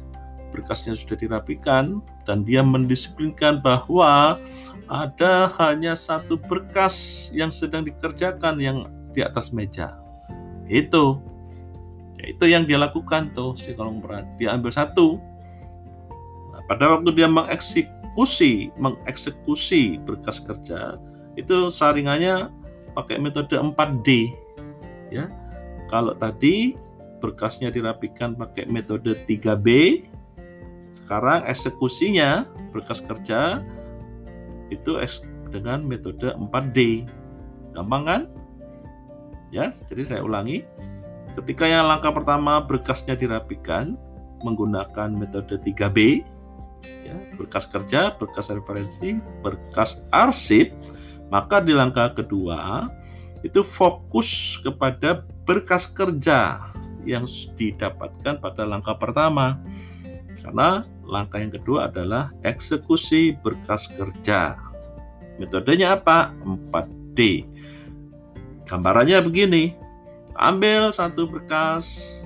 berkasnya 0.54 0.94
sudah 0.94 1.18
dirapikan, 1.18 2.06
dan 2.30 2.46
dia 2.46 2.62
mendisiplinkan 2.62 3.60
bahwa 3.66 4.38
ada 4.86 5.50
hanya 5.58 5.98
satu 5.98 6.38
berkas 6.38 7.28
yang 7.34 7.50
sedang 7.50 7.82
dikerjakan 7.82 8.62
yang 8.62 8.78
di 9.18 9.26
atas 9.26 9.50
meja. 9.50 9.98
Itu 10.70 11.20
Ya, 12.22 12.38
itu 12.38 12.46
yang 12.46 12.70
dia 12.70 12.78
lakukan 12.78 13.34
tuh 13.34 13.58
si 13.58 13.74
berat 13.74 14.30
Dia 14.38 14.54
ambil 14.54 14.70
satu. 14.70 15.18
Nah, 16.54 16.62
pada 16.70 16.94
waktu 16.94 17.10
dia 17.18 17.26
mengeksekusi, 17.26 18.70
mengeksekusi 18.78 19.98
berkas 20.06 20.38
kerja, 20.38 21.02
itu 21.34 21.74
saringannya 21.74 22.54
pakai 22.94 23.18
metode 23.18 23.58
4D. 23.58 24.38
Ya. 25.12 25.28
Kalau 25.92 26.16
tadi 26.16 26.80
berkasnya 27.20 27.70
dirapikan 27.70 28.34
pakai 28.34 28.66
metode 28.72 29.14
3B, 29.28 29.68
sekarang 30.92 31.46
eksekusinya 31.46 32.48
berkas 32.72 33.04
kerja 33.04 33.62
itu 34.72 34.98
dengan 35.52 35.84
metode 35.84 36.32
4D. 36.34 37.06
Gampang 37.76 38.04
kan? 38.08 38.22
Ya, 39.52 39.70
jadi 39.92 40.08
saya 40.08 40.22
ulangi. 40.24 40.64
Ketika 41.36 41.68
yang 41.68 41.88
langkah 41.88 42.12
pertama 42.12 42.64
berkasnya 42.64 43.16
dirapikan 43.16 43.96
menggunakan 44.44 45.12
metode 45.12 45.60
3B, 45.60 46.24
ya, 47.04 47.16
berkas 47.36 47.68
kerja, 47.68 48.16
berkas 48.16 48.52
referensi, 48.52 49.20
berkas 49.44 50.04
arsip, 50.12 50.72
maka 51.32 51.64
di 51.64 51.72
langkah 51.72 52.12
kedua 52.12 52.92
itu 53.42 53.66
fokus 53.66 54.62
kepada 54.62 55.26
berkas 55.46 55.90
kerja 55.90 56.70
yang 57.06 57.26
didapatkan 57.58 58.38
pada 58.38 58.64
langkah 58.66 58.94
pertama. 58.98 59.58
Karena 60.42 60.86
langkah 61.06 61.38
yang 61.38 61.54
kedua 61.54 61.90
adalah 61.90 62.34
eksekusi 62.46 63.38
berkas 63.42 63.90
kerja. 63.94 64.58
Metodenya 65.38 65.98
apa? 65.98 66.34
4D. 66.46 67.46
Gambarannya 68.70 69.20
begini, 69.26 69.74
Ambil 70.42 70.96
satu 70.96 71.28
berkas, 71.28 72.18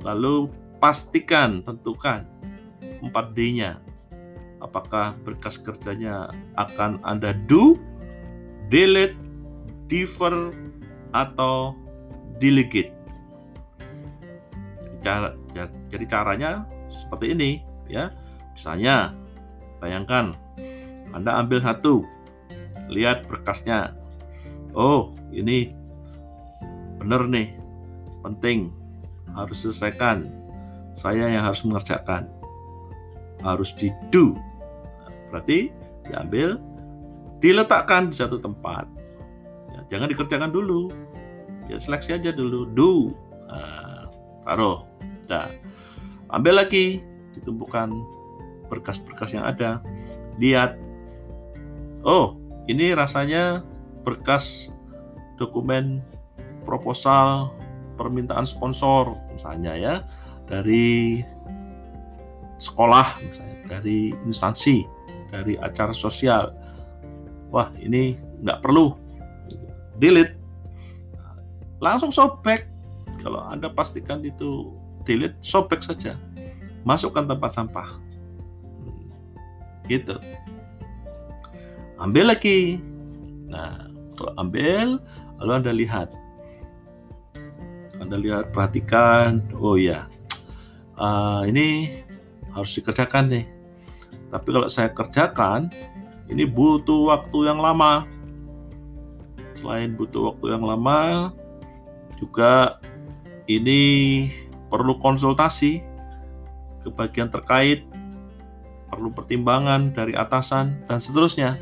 lalu 0.00 0.48
pastikan, 0.80 1.60
tentukan 1.60 2.24
4D-nya. 3.04 3.78
Apakah 4.64 5.16
berkas 5.22 5.60
kerjanya 5.60 6.32
akan 6.56 7.00
Anda 7.04 7.36
do, 7.46 7.76
delete, 8.72 9.16
defer, 9.90 10.54
atau 11.10 11.74
delegate. 12.38 12.94
Cara, 15.02 15.34
jadi 15.90 16.04
caranya 16.06 16.64
seperti 16.86 17.34
ini 17.34 17.50
ya. 17.90 18.12
Misalnya, 18.54 19.16
bayangkan 19.80 20.36
Anda 21.10 21.40
ambil 21.42 21.64
satu, 21.64 22.04
lihat 22.86 23.26
berkasnya. 23.26 23.96
Oh, 24.76 25.10
ini 25.34 25.74
benar 27.02 27.26
nih, 27.26 27.56
penting, 28.22 28.70
harus 29.34 29.66
selesaikan. 29.66 30.30
Saya 30.94 31.26
yang 31.30 31.46
harus 31.46 31.64
mengerjakan. 31.66 32.28
Harus 33.40 33.72
di 33.72 33.88
do. 34.12 34.36
Berarti 35.32 35.72
diambil, 36.04 36.60
diletakkan 37.40 38.12
di 38.12 38.16
satu 38.20 38.36
tempat. 38.36 38.99
Jangan 39.90 40.06
dikerjakan 40.06 40.50
dulu. 40.54 40.88
ya 41.66 41.78
seleksi 41.78 42.18
aja 42.18 42.30
dulu. 42.30 42.66
Do. 42.70 43.14
Nah, 43.50 44.06
taruh. 44.46 44.86
Udah 45.26 45.50
ambil 46.30 46.62
lagi. 46.62 47.02
Ditumpukan 47.34 47.90
berkas-berkas 48.70 49.34
yang 49.34 49.44
ada. 49.46 49.82
Lihat. 50.38 50.78
Oh 52.06 52.38
ini 52.70 52.94
rasanya 52.94 53.66
berkas 54.06 54.70
dokumen 55.36 56.00
proposal 56.64 57.52
permintaan 57.98 58.46
sponsor 58.46 59.18
misalnya 59.34 59.74
ya. 59.74 59.94
Dari 60.46 61.22
sekolah 62.62 63.18
misalnya. 63.26 63.58
Dari 63.66 64.14
instansi. 64.26 64.86
Dari 65.30 65.54
acara 65.58 65.94
sosial. 65.94 66.54
Wah 67.50 67.70
ini 67.78 68.14
nggak 68.42 68.62
perlu 68.62 68.99
delete. 70.00 70.34
Langsung 71.78 72.08
sobek 72.08 72.64
kalau 73.20 73.44
anda 73.44 73.68
pastikan 73.68 74.24
itu 74.24 74.72
delete 75.04 75.36
sobek 75.44 75.84
saja. 75.84 76.16
Masukkan 76.82 77.28
tempat 77.28 77.52
sampah. 77.52 77.88
Gitu. 79.84 80.16
Ambil 82.00 82.32
lagi. 82.32 82.80
Nah 83.46 83.92
kalau 84.16 84.32
ambil 84.40 84.96
lalu 85.38 85.52
anda 85.52 85.72
lihat. 85.76 86.08
Anda 88.00 88.16
lihat 88.16 88.56
perhatikan. 88.56 89.44
Oh 89.60 89.76
ya 89.76 90.08
uh, 91.00 91.42
ini 91.48 91.96
harus 92.52 92.76
dikerjakan 92.76 93.32
nih. 93.32 93.46
Tapi 94.30 94.48
kalau 94.52 94.68
saya 94.70 94.92
kerjakan 94.92 95.72
ini 96.30 96.46
butuh 96.46 97.10
waktu 97.10 97.50
yang 97.50 97.58
lama. 97.58 98.06
Selain 99.60 99.92
butuh 99.92 100.32
waktu 100.32 100.56
yang 100.56 100.64
lama, 100.64 101.30
juga 102.16 102.80
ini 103.44 104.26
perlu 104.72 104.96
konsultasi 104.96 105.84
ke 106.80 106.88
bagian 106.88 107.28
terkait, 107.28 107.84
perlu 108.88 109.12
pertimbangan 109.12 109.92
dari 109.92 110.16
atasan, 110.16 110.80
dan 110.88 110.96
seterusnya. 110.96 111.60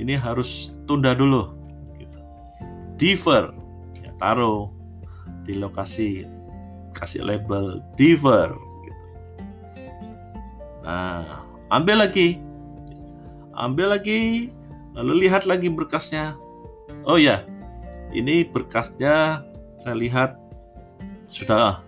Ini 0.00 0.16
harus 0.16 0.72
tunda 0.88 1.12
dulu. 1.12 1.52
Gitu. 2.00 2.18
Defer, 2.96 3.52
ya, 4.00 4.16
taruh 4.16 4.72
di 5.44 5.60
lokasi, 5.60 6.24
kasih 6.96 7.20
label 7.20 7.84
defer. 8.00 8.48
Gitu. 8.84 9.04
Nah, 10.88 11.44
ambil 11.68 12.08
lagi 12.08 12.40
ambil 13.56 13.96
lagi, 13.96 14.52
lalu 14.92 15.26
lihat 15.26 15.48
lagi 15.48 15.72
berkasnya. 15.72 16.36
Oh 17.06 17.22
ya, 17.22 17.46
ini 18.10 18.42
berkasnya 18.42 19.46
saya 19.78 19.94
lihat 19.94 20.34
sudah 21.30 21.78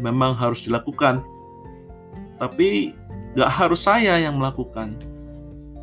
memang 0.00 0.32
harus 0.32 0.64
dilakukan. 0.64 1.20
Tapi 2.40 2.96
nggak 3.36 3.52
harus 3.52 3.84
saya 3.84 4.16
yang 4.16 4.40
melakukan. 4.40 4.96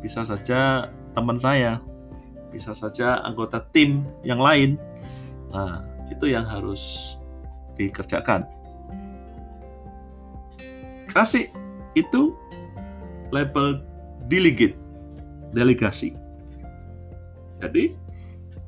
Bisa 0.02 0.26
saja 0.26 0.90
teman 1.14 1.38
saya, 1.38 1.78
bisa 2.50 2.74
saja 2.74 3.22
anggota 3.22 3.62
tim 3.70 4.02
yang 4.26 4.42
lain. 4.42 4.74
Nah, 5.54 5.86
itu 6.10 6.34
yang 6.34 6.42
harus 6.42 7.14
dikerjakan. 7.78 8.42
Kasih 11.06 11.54
itu 11.94 12.34
label 13.30 13.78
delegate 14.26 14.74
delegasi. 15.54 16.18
Jadi 17.62 17.94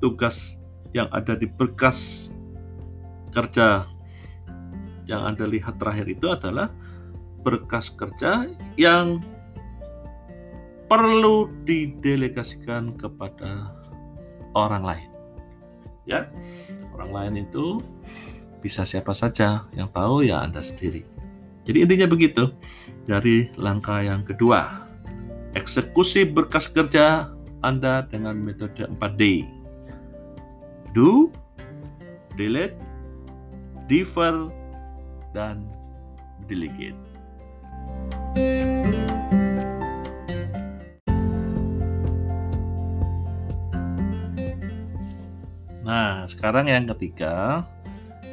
tugas 0.03 0.59
yang 0.91 1.07
ada 1.15 1.39
di 1.39 1.47
berkas 1.47 2.29
kerja 3.31 3.87
yang 5.07 5.23
Anda 5.23 5.47
lihat 5.47 5.79
terakhir 5.79 6.07
itu 6.11 6.27
adalah 6.29 6.69
berkas 7.43 7.91
kerja 7.95 8.51
yang 8.75 9.23
perlu 10.91 11.49
didelegasikan 11.65 12.99
kepada 13.01 13.73
orang 14.53 14.85
lain. 14.85 15.11
Ya, 16.05 16.29
orang 16.93 17.11
lain 17.11 17.35
itu 17.49 17.81
bisa 18.61 18.85
siapa 18.85 19.17
saja 19.17 19.65
yang 19.73 19.89
tahu 19.91 20.27
ya 20.27 20.45
Anda 20.45 20.61
sendiri. 20.61 21.07
Jadi 21.63 21.79
intinya 21.79 22.11
begitu 22.11 22.51
dari 23.07 23.49
langkah 23.55 24.03
yang 24.03 24.27
kedua 24.27 24.91
eksekusi 25.55 26.27
berkas 26.27 26.69
kerja 26.69 27.31
Anda 27.63 28.05
dengan 28.11 28.35
metode 28.41 28.89
4D. 28.99 29.47
Do, 30.93 31.33
delete, 32.37 32.77
defer, 33.89 34.53
dan 35.33 35.65
delegate. 36.45 37.01
Nah, 45.83 46.29
sekarang 46.29 46.69
yang 46.69 46.85
ketiga 46.93 47.65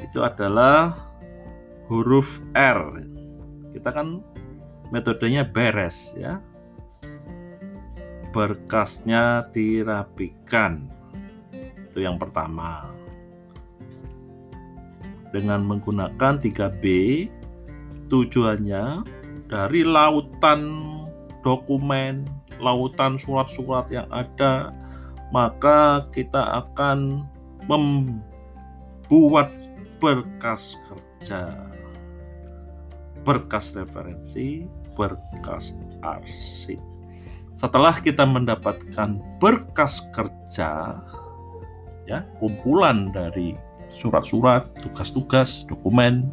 itu 0.03 0.19
adalah 0.19 0.99
huruf 1.87 2.43
R. 2.53 2.99
Kita 3.71 3.89
kan 3.95 4.19
metodenya 4.91 5.47
beres 5.47 6.13
ya 6.19 6.43
berkasnya 8.29 9.49
dirapikan. 9.49 10.98
Itu 11.99 12.07
yang 12.07 12.15
pertama. 12.15 12.87
Dengan 15.35 15.67
menggunakan 15.67 16.39
3B, 16.39 16.83
tujuannya 18.07 19.03
dari 19.51 19.83
lautan 19.83 20.79
dokumen, 21.43 22.23
lautan 22.63 23.19
surat-surat 23.19 23.91
yang 23.91 24.07
ada, 24.15 24.71
maka 25.35 26.07
kita 26.15 26.63
akan 26.63 27.27
membuat 27.67 29.51
berkas 29.99 30.79
kerja, 30.87 31.51
berkas 33.27 33.75
referensi, 33.75 34.63
berkas 34.95 35.75
arsip. 35.99 36.79
Setelah 37.59 37.99
kita 37.99 38.23
mendapatkan 38.23 39.19
berkas 39.43 39.99
kerja, 40.15 40.95
ya 42.09 42.25
kumpulan 42.41 43.13
dari 43.13 43.53
surat-surat, 44.01 44.65
tugas-tugas, 44.81 45.65
dokumen 45.69 46.25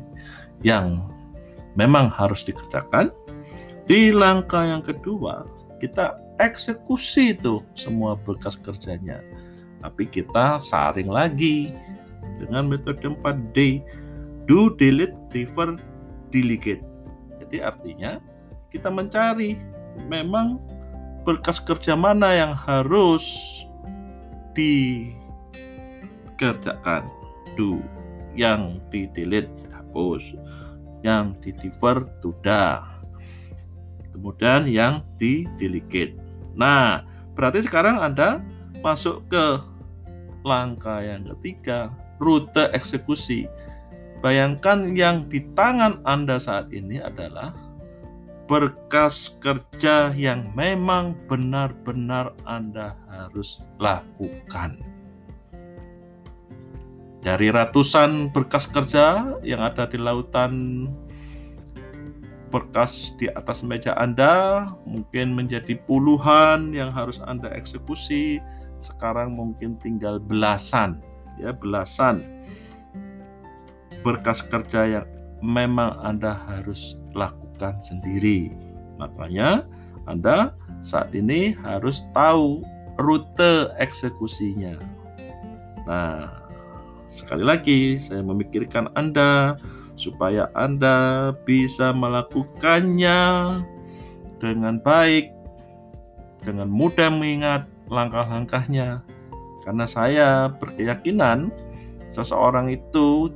yang 0.65 1.05
memang 1.77 2.09
harus 2.09 2.41
dikerjakan. 2.45 3.13
Di 3.85 4.11
langkah 4.11 4.65
yang 4.65 4.83
kedua, 4.83 5.47
kita 5.79 6.17
eksekusi 6.41 7.37
itu 7.37 7.63
semua 7.77 8.17
berkas 8.17 8.57
kerjanya. 8.59 9.21
Tapi 9.85 10.09
kita 10.09 10.59
saring 10.59 11.07
lagi 11.07 11.71
dengan 12.41 12.67
metode 12.67 13.05
4D, 13.07 13.85
do, 14.51 14.73
delete, 14.75 15.15
defer, 15.31 15.79
delegate. 16.35 16.83
Jadi 17.45 17.63
artinya 17.63 18.19
kita 18.75 18.91
mencari 18.91 19.55
memang 20.11 20.59
berkas 21.23 21.63
kerja 21.63 21.95
mana 21.95 22.35
yang 22.35 22.53
harus 22.55 23.23
dikerjakan. 26.37 27.09
Do 27.57 27.81
yang 28.37 28.85
di 28.93 29.09
delete 29.17 29.51
hapus. 29.73 30.37
Yang 31.01 31.27
di 31.41 31.51
defer 31.57 32.05
tunda 32.21 32.97
kemudian 34.17 34.65
yang 34.65 35.05
di 35.21 35.45
delegate 35.61 36.17
nah 36.57 37.05
berarti 37.37 37.61
sekarang 37.61 38.01
Anda 38.01 38.41
masuk 38.81 39.29
ke 39.29 39.61
langkah 40.41 41.05
yang 41.05 41.29
ketiga 41.37 41.93
rute 42.17 42.73
eksekusi. 42.73 43.45
Bayangkan 44.25 44.97
yang 44.97 45.29
di 45.29 45.45
tangan 45.53 46.01
Anda 46.09 46.41
saat 46.41 46.73
ini 46.73 46.97
adalah 46.97 47.53
berkas 48.49 49.37
kerja 49.43 50.17
yang 50.17 50.49
memang 50.57 51.13
benar-benar 51.29 52.33
Anda 52.49 52.97
harus 53.13 53.61
lakukan. 53.77 54.81
Dari 57.27 57.51
ratusan 57.51 58.31
berkas 58.31 58.71
kerja 58.71 59.35
yang 59.43 59.59
ada 59.59 59.91
di 59.91 59.99
lautan 59.99 60.87
berkas 62.55 63.19
di 63.19 63.27
atas 63.35 63.67
meja 63.67 63.99
Anda, 63.99 64.71
mungkin 64.87 65.35
menjadi 65.35 65.75
puluhan 65.91 66.71
yang 66.71 66.95
harus 66.95 67.19
Anda 67.27 67.51
eksekusi. 67.51 68.39
Sekarang 68.79 69.35
mungkin 69.35 69.75
tinggal 69.83 70.23
belasan, 70.23 71.03
ya, 71.43 71.51
belasan 71.51 72.23
berkas 74.07 74.47
kerja 74.47 74.87
yang 74.87 75.07
memang 75.43 75.99
Anda 76.07 76.39
harus 76.47 76.95
lakukan 77.11 77.83
sendiri. 77.83 78.55
Makanya 79.03 79.67
Anda 80.07 80.55
saat 80.79 81.11
ini 81.11 81.59
harus 81.59 82.07
tahu 82.15 82.63
rute 83.03 83.75
eksekusinya. 83.83 84.79
Nah, 85.91 86.46
sekali 87.07 87.45
lagi 87.47 87.81
saya 87.99 88.23
memikirkan 88.23 88.91
Anda 88.99 89.57
supaya 89.97 90.53
Anda 90.53 91.33
bisa 91.49 91.91
melakukannya 91.91 93.21
dengan 94.37 94.77
baik, 94.85 95.33
dengan 96.45 96.69
mudah 96.69 97.09
mengingat 97.09 97.65
langkah-langkahnya. 97.89 99.01
Karena 99.67 99.85
saya 99.89 100.47
berkeyakinan 100.53 101.51
seseorang 102.15 102.71
itu 102.71 103.33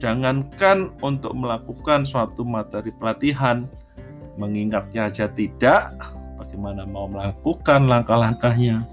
jangankan 0.00 0.94
untuk 1.04 1.36
melakukan 1.36 2.08
suatu 2.08 2.46
materi 2.46 2.94
pelatihan, 2.96 3.68
mengingatnya 4.40 5.12
aja 5.12 5.26
tidak, 5.28 5.92
bagaimana 6.40 6.88
mau 6.88 7.10
melakukan 7.10 7.84
langkah-langkahnya. 7.90 8.86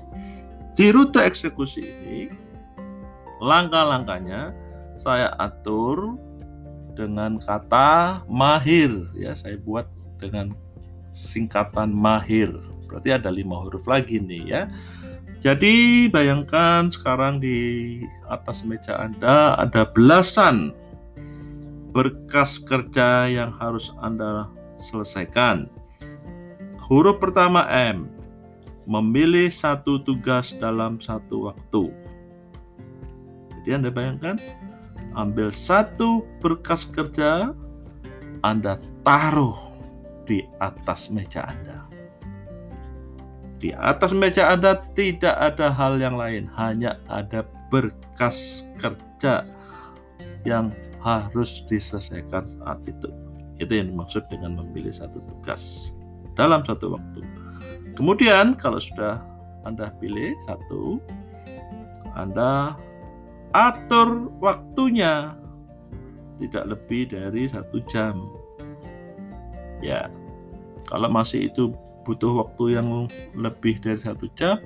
Di 0.76 0.90
rute 0.92 1.22
eksekusi 1.22 1.82
ini, 1.84 2.20
langkah-langkahnya 3.42 4.54
saya 4.96 5.34
atur 5.42 6.16
dengan 6.94 7.42
kata 7.42 8.22
mahir 8.30 9.10
ya 9.18 9.34
saya 9.34 9.58
buat 9.58 9.90
dengan 10.22 10.54
singkatan 11.12 11.90
mahir 11.90 12.54
berarti 12.86 13.18
ada 13.18 13.34
lima 13.34 13.58
huruf 13.66 13.90
lagi 13.90 14.22
nih 14.22 14.44
ya 14.46 14.62
jadi 15.42 16.06
bayangkan 16.14 16.94
sekarang 16.94 17.42
di 17.42 17.98
atas 18.30 18.62
meja 18.62 19.02
Anda 19.02 19.58
ada 19.58 19.90
belasan 19.90 20.70
berkas 21.98 22.62
kerja 22.62 23.26
yang 23.26 23.50
harus 23.58 23.90
Anda 24.06 24.54
selesaikan. 24.78 25.66
Huruf 26.78 27.18
pertama 27.18 27.66
M, 27.74 28.06
memilih 28.86 29.50
satu 29.50 29.98
tugas 30.06 30.54
dalam 30.62 31.02
satu 31.02 31.50
waktu. 31.50 31.90
Jadi 33.62 33.70
Anda 33.78 33.90
bayangkan, 33.94 34.36
ambil 35.14 35.54
satu 35.54 36.26
berkas 36.42 36.90
kerja, 36.90 37.54
Anda 38.42 38.82
taruh 39.06 39.58
di 40.26 40.42
atas 40.58 41.14
meja 41.14 41.46
Anda. 41.46 41.86
Di 43.62 43.70
atas 43.78 44.18
meja 44.18 44.50
Anda 44.50 44.82
tidak 44.98 45.38
ada 45.38 45.70
hal 45.70 46.02
yang 46.02 46.18
lain, 46.18 46.50
hanya 46.58 46.98
ada 47.06 47.46
berkas 47.70 48.66
kerja 48.82 49.46
yang 50.42 50.74
harus 51.06 51.62
diselesaikan 51.70 52.50
saat 52.50 52.82
itu. 52.90 53.10
Itu 53.62 53.78
yang 53.78 53.94
dimaksud 53.94 54.26
dengan 54.34 54.58
memilih 54.58 54.90
satu 54.90 55.22
tugas 55.22 55.94
dalam 56.34 56.66
satu 56.66 56.98
waktu. 56.98 57.22
Kemudian 57.94 58.58
kalau 58.58 58.82
sudah 58.82 59.22
Anda 59.62 59.94
pilih 60.02 60.34
satu, 60.50 60.98
Anda 62.18 62.74
atur 63.52 64.32
waktunya 64.40 65.36
tidak 66.42 66.76
lebih 66.78 67.12
dari 67.12 67.46
satu 67.46 67.84
jam. 67.86 68.18
Ya, 69.84 70.10
kalau 70.90 71.10
masih 71.12 71.50
itu 71.52 71.74
butuh 72.04 72.42
waktu 72.46 72.82
yang 72.82 73.08
lebih 73.38 73.78
dari 73.82 74.02
satu 74.02 74.26
jam, 74.34 74.58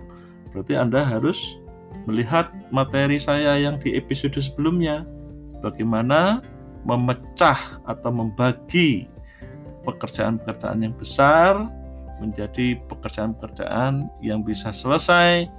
berarti 0.51 0.79
Anda 0.79 1.03
harus 1.03 1.59
melihat 2.07 2.51
materi 2.71 3.19
saya 3.19 3.59
yang 3.59 3.81
di 3.81 3.95
episode 3.99 4.37
sebelumnya. 4.39 5.03
Bagaimana 5.59 6.45
memecah 6.85 7.81
atau 7.89 8.11
membagi 8.13 9.09
pekerjaan-pekerjaan 9.83 10.85
yang 10.85 10.93
besar 10.93 11.65
menjadi 12.21 12.79
pekerjaan-pekerjaan 12.87 14.07
yang 14.23 14.45
bisa 14.45 14.71
selesai 14.71 15.49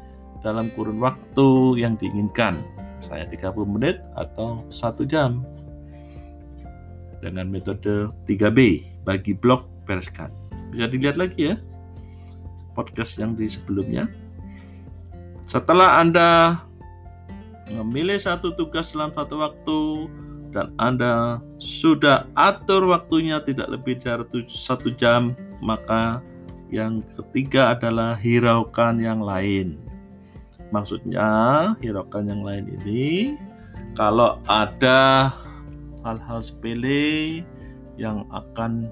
dalam 0.41 0.71
kurun 0.73 1.03
waktu 1.03 1.83
yang 1.83 1.99
diinginkan. 1.99 2.63
Saya 3.07 3.31
30 3.31 3.55
menit 3.71 4.03
atau 4.19 4.67
satu 4.67 5.07
jam 5.07 5.47
dengan 7.23 7.47
metode 7.47 8.11
3B 8.27 8.83
bagi 9.07 9.33
blok 9.33 9.71
bereskan. 9.87 10.35
Bisa 10.75 10.91
dilihat 10.91 11.15
lagi 11.15 11.55
ya 11.55 11.57
podcast 12.75 13.17
yang 13.17 13.33
di 13.39 13.49
sebelumnya. 13.49 14.11
Setelah 15.47 16.03
Anda 16.03 16.61
memilih 17.71 18.19
satu 18.19 18.53
tugas 18.53 18.93
dalam 18.93 19.15
satu 19.15 19.41
waktu 19.41 19.79
dan 20.53 20.75
Anda 20.77 21.41
sudah 21.57 22.29
atur 22.37 22.91
waktunya 22.91 23.41
tidak 23.41 23.71
lebih 23.73 24.03
dari 24.03 24.27
satu 24.51 24.93
jam, 24.99 25.33
maka 25.63 26.21
yang 26.69 27.01
ketiga 27.15 27.79
adalah 27.79 28.19
hiraukan 28.19 28.99
yang 28.99 29.23
lain. 29.23 29.86
Maksudnya, 30.75 31.29
hiraukan 31.79 32.27
yang 32.27 32.43
lain 32.43 32.67
ini 32.83 33.39
kalau 33.95 34.43
ada 34.51 35.31
hal-hal 36.03 36.41
sepele 36.43 37.43
yang 37.97 38.29
akan 38.31 38.91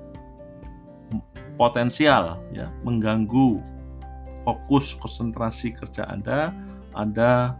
potensial 1.54 2.42
ya 2.50 2.66
mengganggu 2.82 3.62
fokus 4.42 4.94
konsentrasi 4.98 5.72
kerja 5.72 6.06
Anda, 6.10 6.50
Anda 6.94 7.54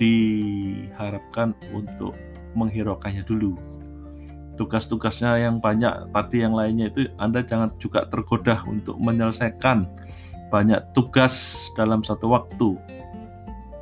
diharapkan 0.00 1.52
untuk 1.76 2.16
menghiraukannya 2.56 3.22
dulu. 3.26 3.54
Tugas-tugasnya 4.56 5.40
yang 5.40 5.60
banyak 5.60 6.12
tadi 6.12 6.44
yang 6.44 6.52
lainnya 6.56 6.92
itu 6.92 7.08
Anda 7.16 7.44
jangan 7.44 7.72
juga 7.80 8.08
tergoda 8.08 8.64
untuk 8.68 8.96
menyelesaikan 9.00 9.88
banyak 10.50 10.80
tugas 10.92 11.68
dalam 11.78 12.02
satu 12.02 12.32
waktu. 12.32 12.76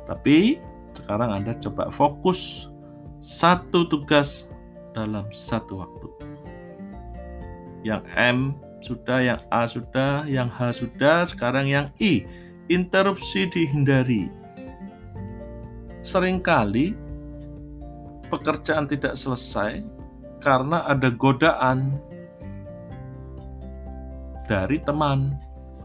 Tapi 0.09 0.57
sekarang 0.97 1.29
Anda 1.29 1.53
coba 1.61 1.93
fokus 1.93 2.73
satu 3.21 3.85
tugas 3.85 4.49
dalam 4.97 5.29
satu 5.29 5.85
waktu. 5.85 6.07
Yang 7.85 8.03
M 8.17 8.37
sudah, 8.81 9.21
yang 9.21 9.41
A 9.53 9.69
sudah, 9.69 10.25
yang 10.25 10.49
H 10.49 10.81
sudah, 10.81 11.29
sekarang 11.29 11.69
yang 11.69 11.87
I. 12.01 12.25
Interupsi 12.69 13.49
dihindari. 13.49 14.29
Seringkali 16.05 16.93
pekerjaan 18.29 18.85
tidak 18.85 19.17
selesai 19.17 19.81
karena 20.39 20.85
ada 20.85 21.09
godaan 21.11 21.97
dari 24.47 24.77
teman, 24.85 25.35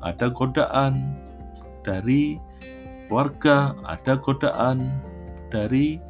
ada 0.05 0.29
godaan 0.31 1.17
dari 1.83 2.39
warga, 3.14 3.79
ada 3.87 4.18
godaan 4.18 4.90
dari 5.55 6.03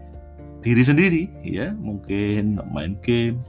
diri 0.65 0.81
sendiri, 0.81 1.23
ya 1.45 1.77
mungkin 1.77 2.57
main 2.73 2.97
game, 3.05 3.45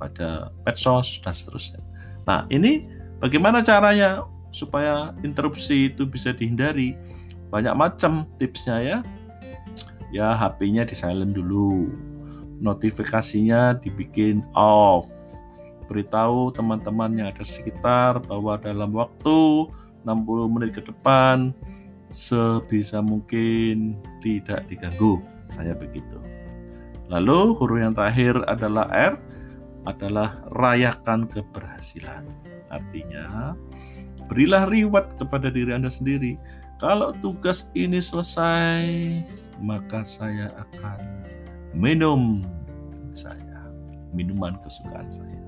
pada 0.00 0.48
medsos 0.64 1.20
dan 1.20 1.34
seterusnya. 1.36 1.82
Nah, 2.24 2.48
ini 2.48 2.88
bagaimana 3.20 3.60
caranya 3.60 4.24
supaya 4.54 5.12
interupsi 5.20 5.92
itu 5.92 6.08
bisa 6.08 6.32
dihindari? 6.32 6.96
Banyak 7.52 7.74
macam 7.76 8.24
tipsnya 8.40 8.80
ya. 8.80 8.98
Ya, 10.08 10.32
HP-nya 10.32 10.88
di 10.88 10.96
silent 10.96 11.36
dulu. 11.36 11.92
Notifikasinya 12.64 13.76
dibikin 13.76 14.40
off. 14.56 15.04
Beritahu 15.88 16.52
teman-teman 16.52 17.12
yang 17.16 17.28
ada 17.28 17.44
sekitar 17.44 18.20
bahwa 18.24 18.56
dalam 18.60 18.92
waktu 18.96 19.68
60 20.04 20.52
menit 20.52 20.76
ke 20.76 20.82
depan 20.84 21.52
sebisa 22.08 23.00
mungkin 23.04 23.96
tidak 24.20 24.66
diganggu. 24.68 25.20
Saya 25.52 25.72
begitu. 25.72 26.20
Lalu 27.08 27.56
huruf 27.56 27.80
yang 27.80 27.96
terakhir 27.96 28.36
adalah 28.44 28.88
R 28.92 29.14
adalah 29.88 30.44
rayakan 30.52 31.24
keberhasilan. 31.24 32.28
Artinya, 32.68 33.56
berilah 34.28 34.68
reward 34.68 35.16
kepada 35.16 35.48
diri 35.48 35.72
Anda 35.72 35.88
sendiri. 35.88 36.36
Kalau 36.76 37.16
tugas 37.24 37.72
ini 37.72 37.96
selesai, 37.96 38.84
maka 39.58 40.04
saya 40.04 40.52
akan 40.68 41.00
minum 41.72 42.44
saya, 43.16 43.72
minuman 44.12 44.60
kesukaan 44.60 45.08
saya. 45.08 45.47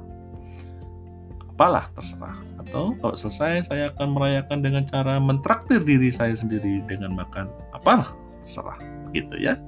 Apalah 1.61 1.93
terserah. 1.93 2.41
Atau 2.57 2.97
kalau 3.05 3.13
selesai 3.13 3.69
saya 3.69 3.93
akan 3.93 4.17
merayakan 4.17 4.65
dengan 4.65 4.89
cara 4.89 5.21
mentraktir 5.21 5.85
diri 5.85 6.09
saya 6.09 6.33
sendiri 6.33 6.81
dengan 6.89 7.13
makan 7.13 7.53
apalah 7.77 8.17
terserah 8.41 8.81
gitu 9.13 9.37
ya. 9.37 9.61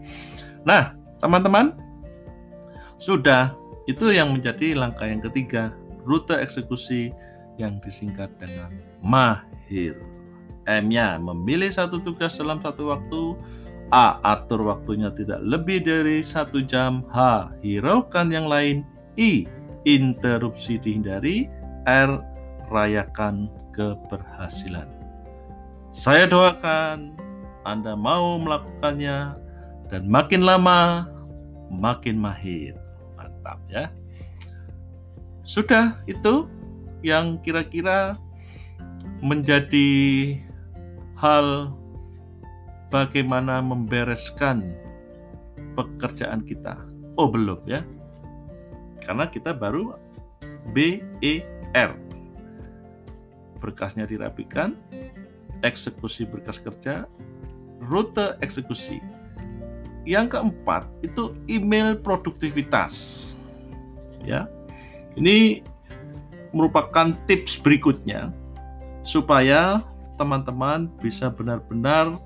Nah, 0.65 0.97
teman-teman 1.21 1.77
sudah 2.97 3.53
itu 3.85 4.09
yang 4.09 4.33
menjadi 4.33 4.73
langkah 4.73 5.05
yang 5.05 5.21
ketiga, 5.21 5.77
rute 6.09 6.33
eksekusi 6.33 7.13
yang 7.61 7.77
disingkat 7.85 8.33
dengan 8.41 8.73
mahir. 9.05 9.93
M-nya 10.65 11.21
memilih 11.21 11.69
satu 11.69 12.01
tugas 12.01 12.41
dalam 12.41 12.57
satu 12.65 12.89
waktu. 12.89 13.37
A. 13.93 14.17
Atur 14.25 14.65
waktunya 14.65 15.13
tidak 15.13 15.45
lebih 15.45 15.85
dari 15.85 16.25
satu 16.25 16.65
jam. 16.65 17.05
H. 17.13 17.53
Hiraukan 17.61 18.33
yang 18.33 18.49
lain. 18.49 18.89
I. 19.21 19.45
Interupsi 19.85 20.81
dihindari. 20.81 21.61
R. 21.87 22.21
Rayakan 22.73 23.53
keberhasilan. 23.77 24.89
Saya 25.93 26.25
doakan 26.25 27.13
Anda 27.69 27.93
mau 27.93 28.41
melakukannya 28.41 29.37
dan 29.93 30.03
makin 30.09 30.41
lama 30.41 31.05
makin 31.69 32.17
mahir. 32.17 32.73
Mantap 33.17 33.61
ya. 33.69 33.93
Sudah 35.45 36.01
itu 36.09 36.49
yang 37.05 37.37
kira-kira 37.45 38.17
menjadi 39.21 39.91
hal 41.21 41.77
bagaimana 42.89 43.61
membereskan 43.61 44.73
pekerjaan 45.77 46.41
kita. 46.47 46.79
Oh, 47.21 47.29
belum 47.29 47.61
ya. 47.69 47.85
Karena 49.05 49.29
kita 49.29 49.53
baru 49.53 49.93
B 50.73 51.05
E 51.21 51.45
R. 51.73 51.93
Berkasnya 53.61 54.05
dirapikan, 54.09 54.75
eksekusi 55.63 56.27
berkas 56.27 56.59
kerja, 56.59 57.07
rute 57.83 58.37
eksekusi. 58.43 58.99
Yang 60.03 60.35
keempat 60.35 60.91
itu 61.07 61.39
email 61.47 61.95
produktivitas. 61.95 62.95
Ya. 64.27 64.51
Ini 65.15 65.63
merupakan 66.51 67.15
tips 67.31 67.61
berikutnya 67.63 68.35
supaya 69.07 69.83
teman-teman 70.19 70.91
bisa 70.99 71.31
benar-benar 71.31 72.19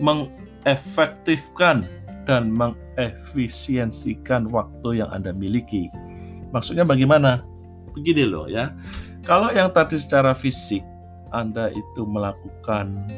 mengefektifkan 0.00 1.84
dan 2.24 2.48
mengefisiensikan 2.52 4.48
waktu 4.48 5.04
yang 5.04 5.10
Anda 5.12 5.32
miliki. 5.32 5.92
Maksudnya 6.52 6.84
bagaimana? 6.88 7.44
Begini 7.94 8.26
loh 8.26 8.50
ya. 8.50 8.74
Kalau 9.24 9.48
yang 9.54 9.72
tadi 9.72 9.96
secara 9.96 10.36
fisik 10.36 10.84
Anda 11.32 11.72
itu 11.72 12.04
melakukan 12.04 13.08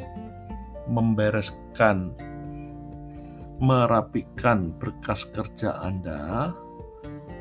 membereskan 0.87 2.15
merapikan 3.57 4.71
berkas 4.77 5.25
kerja 5.33 5.81
Anda, 5.81 6.53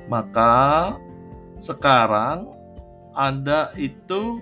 maka 0.08 0.96
sekarang 1.60 2.56
Anda 3.14 3.72
itu 3.76 4.42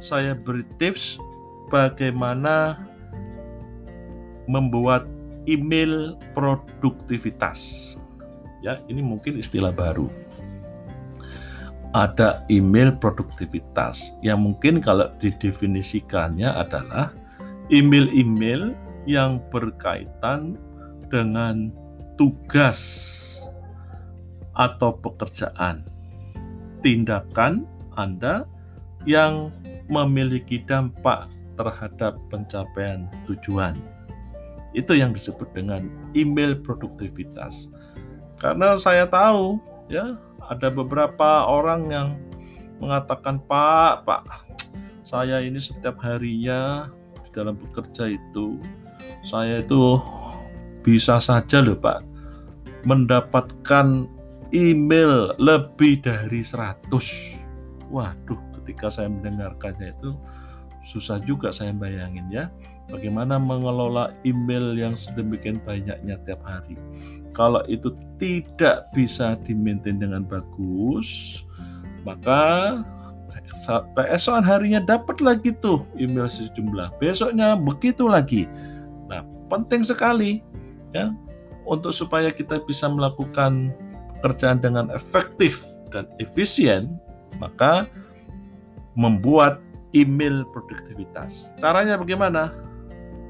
saya 0.00 0.32
beri 0.32 0.64
tips 0.78 1.20
bagaimana 1.68 2.86
membuat 4.48 5.06
email 5.46 6.18
produktivitas. 6.32 7.94
Ya, 8.60 8.82
ini 8.90 9.00
mungkin 9.00 9.38
istilah 9.40 9.72
baru. 9.72 10.10
Ada 11.90 12.46
email 12.46 12.94
produktivitas 12.94 14.14
yang 14.22 14.46
mungkin 14.46 14.78
kalau 14.78 15.10
didefinisikannya 15.18 16.46
adalah 16.46 17.10
email-email 17.66 18.78
yang 19.10 19.42
berkaitan 19.50 20.54
dengan 21.10 21.74
tugas 22.14 22.78
atau 24.54 24.94
pekerjaan, 25.02 25.82
tindakan 26.78 27.66
Anda 27.98 28.46
yang 29.02 29.50
memiliki 29.90 30.62
dampak 30.62 31.26
terhadap 31.58 32.14
pencapaian 32.30 33.10
tujuan. 33.26 33.74
Itu 34.70 34.94
yang 34.94 35.10
disebut 35.10 35.50
dengan 35.50 35.90
email 36.14 36.54
produktivitas. 36.62 37.66
Karena 38.38 38.78
saya 38.78 39.10
tahu 39.10 39.58
ya 39.90 40.14
ada 40.50 40.68
beberapa 40.68 41.46
orang 41.46 41.80
yang 41.88 42.08
mengatakan 42.82 43.38
Pak, 43.46 44.02
Pak, 44.02 44.22
saya 45.06 45.38
ini 45.40 45.62
setiap 45.62 46.02
harinya 46.02 46.90
di 47.22 47.30
dalam 47.30 47.54
bekerja 47.54 48.10
itu 48.10 48.58
saya 49.22 49.62
itu 49.62 50.00
bisa 50.80 51.20
saja 51.20 51.60
loh 51.60 51.76
Pak 51.76 52.02
mendapatkan 52.88 54.08
email 54.50 55.36
lebih 55.36 56.00
dari 56.02 56.40
100. 56.40 56.88
Waduh, 57.92 58.40
ketika 58.60 58.88
saya 58.88 59.12
mendengarkannya 59.12 59.92
itu 59.94 60.16
susah 60.80 61.20
juga 61.22 61.52
saya 61.52 61.76
bayangin 61.76 62.24
ya 62.32 62.48
bagaimana 62.88 63.36
mengelola 63.36 64.16
email 64.24 64.72
yang 64.72 64.96
sedemikian 64.96 65.60
banyaknya 65.62 66.16
tiap 66.24 66.40
hari. 66.42 66.80
Kalau 67.30 67.62
itu 67.70 67.94
tidak 68.18 68.90
bisa 68.92 69.38
dimaintain 69.46 70.02
dengan 70.02 70.26
bagus, 70.26 71.42
maka 72.02 72.82
keesokan 73.96 74.44
harinya 74.44 74.80
dapat 74.82 75.22
lagi 75.22 75.54
tuh 75.62 75.86
email 75.94 76.26
sejumlah. 76.26 76.90
Besoknya 76.98 77.54
begitu 77.54 78.10
lagi. 78.10 78.50
Nah, 79.06 79.22
penting 79.46 79.86
sekali 79.86 80.42
ya 80.90 81.14
untuk 81.66 81.94
supaya 81.94 82.34
kita 82.34 82.58
bisa 82.66 82.90
melakukan 82.90 83.70
pekerjaan 84.18 84.58
dengan 84.58 84.90
efektif 84.90 85.64
dan 85.94 86.10
efisien, 86.18 86.98
maka 87.38 87.86
membuat 88.98 89.62
email 89.94 90.42
produktivitas. 90.50 91.54
Caranya 91.62 91.98
bagaimana? 91.98 92.52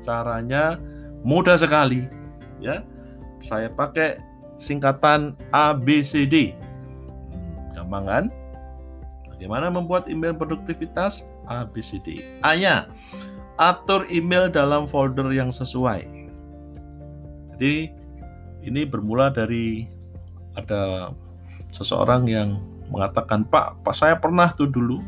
Caranya 0.01 0.81
mudah 1.21 1.61
sekali, 1.61 2.09
ya. 2.61 2.81
Saya 3.41 3.73
pakai 3.73 4.21
singkatan 4.61 5.35
ABCD. 5.51 6.53
Gampang 7.73 8.05
kan? 8.05 8.25
Bagaimana 9.33 9.73
membuat 9.73 10.07
email 10.07 10.37
produktivitas? 10.37 11.25
ABCD. 11.51 12.23
A-nya, 12.47 12.87
atur 13.59 14.07
email 14.07 14.47
dalam 14.47 14.87
folder 14.87 15.27
yang 15.35 15.51
sesuai. 15.51 16.07
Jadi 17.57 17.91
ini 18.63 18.87
bermula 18.87 19.35
dari 19.35 19.91
ada 20.55 21.11
seseorang 21.75 22.29
yang 22.31 22.63
mengatakan, 22.93 23.43
"Pak, 23.49 23.83
Pak 23.83 23.95
saya 23.99 24.15
pernah 24.21 24.47
tuh 24.53 24.71
dulu 24.71 25.03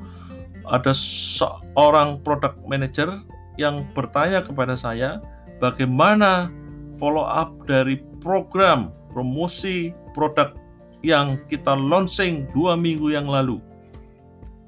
ada 0.66 0.90
seorang 0.94 2.22
product 2.22 2.58
manager 2.66 3.22
yang 3.58 3.84
bertanya 3.92 4.40
kepada 4.42 4.78
saya 4.78 5.18
bagaimana 5.58 6.48
follow 6.96 7.26
up 7.26 7.52
dari 7.66 8.00
program 8.22 8.94
promosi 9.10 9.90
produk 10.14 10.54
yang 11.02 11.36
kita 11.50 11.74
launching 11.74 12.46
dua 12.54 12.78
minggu 12.78 13.10
yang 13.10 13.26
lalu. 13.26 13.58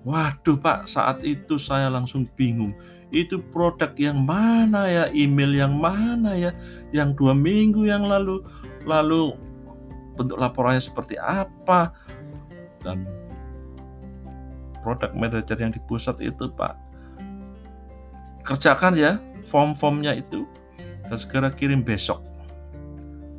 Waduh 0.04 0.60
Pak, 0.60 0.90
saat 0.90 1.24
itu 1.24 1.56
saya 1.56 1.88
langsung 1.88 2.28
bingung. 2.36 2.76
Itu 3.14 3.40
produk 3.40 3.94
yang 3.96 4.20
mana 4.20 4.90
ya, 4.90 5.04
email 5.14 5.54
yang 5.54 5.78
mana 5.78 6.34
ya, 6.34 6.50
yang 6.90 7.14
dua 7.14 7.32
minggu 7.32 7.86
yang 7.86 8.04
lalu, 8.04 8.42
lalu 8.84 9.32
bentuk 10.18 10.36
laporannya 10.36 10.82
seperti 10.82 11.16
apa, 11.16 11.94
dan 12.82 13.08
produk 14.84 15.14
manager 15.16 15.56
yang 15.56 15.72
di 15.72 15.80
pusat 15.88 16.20
itu 16.20 16.52
Pak 16.52 16.84
kerjakan 18.44 18.92
ya 18.94 19.16
form-formnya 19.48 20.20
itu 20.20 20.44
dan 21.08 21.16
segera 21.16 21.48
kirim 21.48 21.80
besok. 21.80 22.20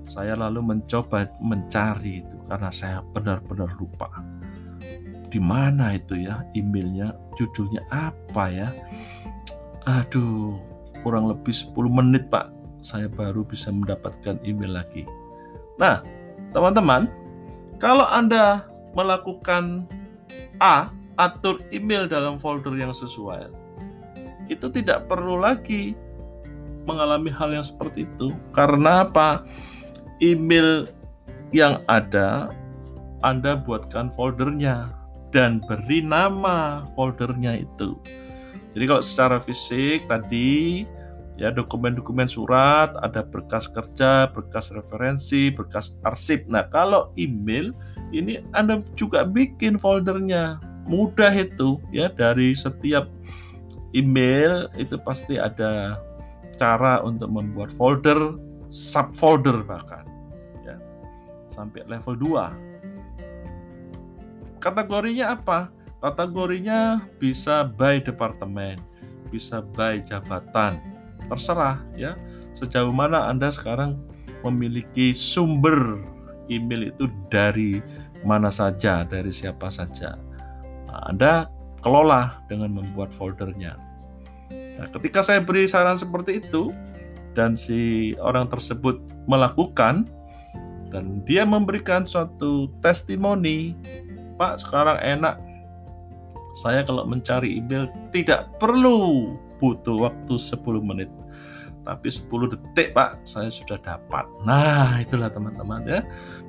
Saya 0.06 0.38
lalu 0.38 0.62
mencoba 0.62 1.26
mencari 1.42 2.22
itu 2.22 2.38
karena 2.46 2.70
saya 2.70 3.02
benar-benar 3.14 3.74
lupa. 3.78 4.10
Di 5.30 5.42
mana 5.42 5.98
itu 5.98 6.16
ya 6.16 6.46
emailnya, 6.56 7.12
judulnya 7.36 7.84
apa 7.92 8.46
ya? 8.48 8.70
Aduh, 9.86 10.58
kurang 11.02 11.30
lebih 11.30 11.54
10 11.54 11.76
menit 11.90 12.30
Pak, 12.30 12.50
saya 12.82 13.10
baru 13.10 13.46
bisa 13.46 13.74
mendapatkan 13.74 14.40
email 14.46 14.82
lagi. 14.82 15.04
Nah, 15.82 16.02
teman-teman, 16.56 17.10
kalau 17.82 18.06
Anda 18.08 18.66
melakukan 18.96 19.90
A, 20.64 20.90
atur 21.20 21.60
email 21.72 22.08
dalam 22.08 22.40
folder 22.40 22.76
yang 22.76 22.96
sesuai 22.96 23.52
itu 24.48 24.68
tidak 24.72 25.10
perlu 25.10 25.42
lagi 25.42 25.98
mengalami 26.86 27.34
hal 27.34 27.50
yang 27.50 27.66
seperti 27.66 28.06
itu. 28.06 28.32
Karena 28.54 29.04
apa? 29.04 29.42
Email 30.24 30.88
yang 31.52 31.84
ada 31.88 32.52
Anda 33.24 33.60
buatkan 33.60 34.12
foldernya 34.14 34.92
dan 35.36 35.60
beri 35.66 36.00
nama 36.00 36.88
foldernya 36.96 37.66
itu. 37.68 38.00
Jadi 38.76 38.84
kalau 38.88 39.04
secara 39.04 39.38
fisik 39.40 40.08
tadi 40.08 40.84
ya 41.36 41.52
dokumen-dokumen 41.52 42.28
surat, 42.32 42.96
ada 43.04 43.24
berkas 43.24 43.68
kerja, 43.68 44.32
berkas 44.32 44.72
referensi, 44.72 45.52
berkas 45.52 45.96
arsip. 46.08 46.48
Nah, 46.48 46.68
kalau 46.72 47.12
email 47.20 47.76
ini 48.16 48.40
Anda 48.56 48.84
juga 48.96 49.28
bikin 49.28 49.76
foldernya. 49.80 50.60
Mudah 50.86 51.34
itu 51.34 51.82
ya 51.90 52.14
dari 52.14 52.54
setiap 52.54 53.10
email 53.98 54.70
itu 54.78 54.96
pasti 55.02 55.42
ada 55.42 55.98
cara 56.56 57.02
untuk 57.04 57.28
membuat 57.34 57.74
folder, 57.74 58.38
subfolder 58.70 59.66
bahkan. 59.66 60.05
Sampai 61.56 61.88
level 61.88 62.20
2. 62.20 64.60
Kategorinya 64.60 65.40
apa? 65.40 65.72
Kategorinya 66.04 67.08
bisa 67.16 67.64
by 67.64 68.04
departemen, 68.04 68.76
bisa 69.32 69.64
by 69.64 70.04
jabatan. 70.04 70.76
Terserah 71.32 71.80
ya. 71.96 72.20
Sejauh 72.52 72.92
mana 72.92 73.32
Anda 73.32 73.48
sekarang 73.48 73.96
memiliki 74.44 75.16
sumber 75.16 76.04
email 76.52 76.92
itu 76.92 77.08
dari 77.32 77.80
mana 78.28 78.52
saja, 78.52 79.08
dari 79.08 79.32
siapa 79.32 79.72
saja. 79.72 80.20
Anda 81.08 81.48
kelola 81.80 82.44
dengan 82.52 82.76
membuat 82.76 83.14
foldernya. 83.14 83.78
Nah, 84.52 84.88
ketika 84.92 85.24
saya 85.24 85.40
beri 85.40 85.70
saran 85.70 85.96
seperti 85.96 86.44
itu 86.44 86.74
dan 87.38 87.54
si 87.54 88.12
orang 88.20 88.50
tersebut 88.50 89.00
melakukan 89.30 90.10
dan 90.96 91.20
dia 91.28 91.44
memberikan 91.44 92.08
suatu 92.08 92.72
testimoni, 92.80 93.76
Pak 94.40 94.64
sekarang 94.64 94.96
enak. 95.04 95.36
Saya 96.64 96.88
kalau 96.88 97.04
mencari 97.04 97.60
email 97.60 97.92
tidak 98.16 98.48
perlu 98.64 99.36
butuh 99.60 100.08
waktu 100.08 100.40
10 100.40 100.64
menit 100.80 101.12
tapi 101.86 102.10
10 102.10 102.52
detik 102.52 102.98
Pak 102.98 103.24
saya 103.24 103.54
sudah 103.54 103.78
dapat. 103.78 104.26
Nah, 104.42 104.98
itulah 105.00 105.30
teman-teman 105.30 105.86
ya. 105.86 106.00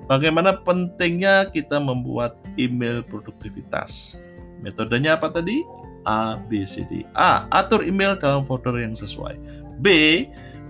Bagaimana 0.08 0.56
pentingnya 0.64 1.52
kita 1.52 1.76
membuat 1.76 2.40
email 2.56 3.04
produktivitas. 3.04 4.16
Metodenya 4.64 5.20
apa 5.20 5.28
tadi? 5.28 5.60
A, 6.08 6.40
B, 6.40 6.64
C, 6.64 6.88
D. 6.88 7.04
A. 7.12 7.44
Atur 7.52 7.84
email 7.84 8.16
dalam 8.16 8.40
folder 8.40 8.80
yang 8.80 8.96
sesuai. 8.96 9.36
B. 9.84 9.86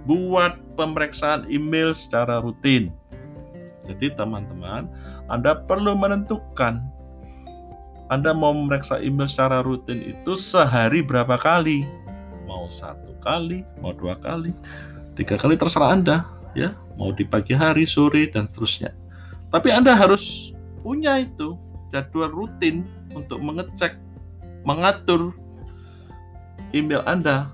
Buat 0.09 0.59
pemeriksaan 0.75 1.47
email 1.47 1.95
secara 1.95 2.43
rutin. 2.43 2.91
Jadi 3.87 4.13
teman-teman, 4.19 4.91
Anda 5.31 5.63
perlu 5.63 5.95
menentukan 5.95 6.83
Anda 8.07 8.31
mau 8.31 8.55
memeriksa 8.55 9.03
email 9.03 9.27
secara 9.27 9.67
rutin 9.67 9.99
itu 10.15 10.39
sehari 10.39 11.03
berapa 11.03 11.35
kali 11.35 11.83
mau 12.47 12.71
satu 12.71 13.19
kali, 13.19 13.67
mau 13.83 13.91
dua 13.93 14.15
kali, 14.17 14.55
tiga 15.19 15.35
kali 15.35 15.59
terserah 15.59 15.93
Anda, 15.93 16.17
ya, 16.55 16.73
mau 16.95 17.11
di 17.11 17.27
pagi 17.27 17.53
hari, 17.53 17.85
sore, 17.85 18.31
dan 18.31 18.47
seterusnya. 18.47 18.95
Tapi 19.51 19.75
Anda 19.75 19.99
harus 19.99 20.55
punya 20.81 21.19
itu 21.21 21.59
jadwal 21.91 22.31
rutin 22.31 22.87
untuk 23.13 23.43
mengecek, 23.43 23.99
mengatur 24.63 25.35
email 26.71 27.03
Anda. 27.05 27.51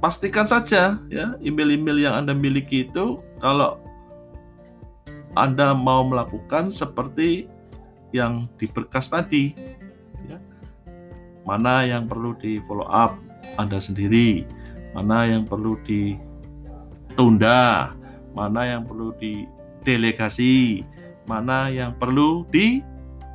Pastikan 0.00 0.44
saja 0.44 1.00
ya 1.08 1.26
email-email 1.40 1.96
yang 1.96 2.14
Anda 2.24 2.36
miliki 2.36 2.84
itu 2.84 3.24
kalau 3.40 3.80
Anda 5.34 5.74
mau 5.74 6.06
melakukan 6.06 6.70
seperti 6.70 7.50
yang 8.14 8.46
di 8.54 8.70
berkas 8.70 9.10
tadi 9.10 9.50
ya. 10.30 10.38
Mana 11.42 11.82
yang 11.82 12.06
perlu 12.06 12.38
di 12.38 12.62
follow 12.62 12.86
up, 12.86 13.18
anda 13.58 13.82
sendiri, 13.82 14.46
mana 14.94 15.26
yang 15.26 15.42
perlu 15.44 15.74
ditunda, 15.82 16.38
mana 18.32 18.62
yang 18.64 18.86
perlu 18.86 19.10
didelegasi, 19.18 20.86
mana 21.26 21.68
yang 21.68 21.98
perlu 21.98 22.46
di 22.48 22.80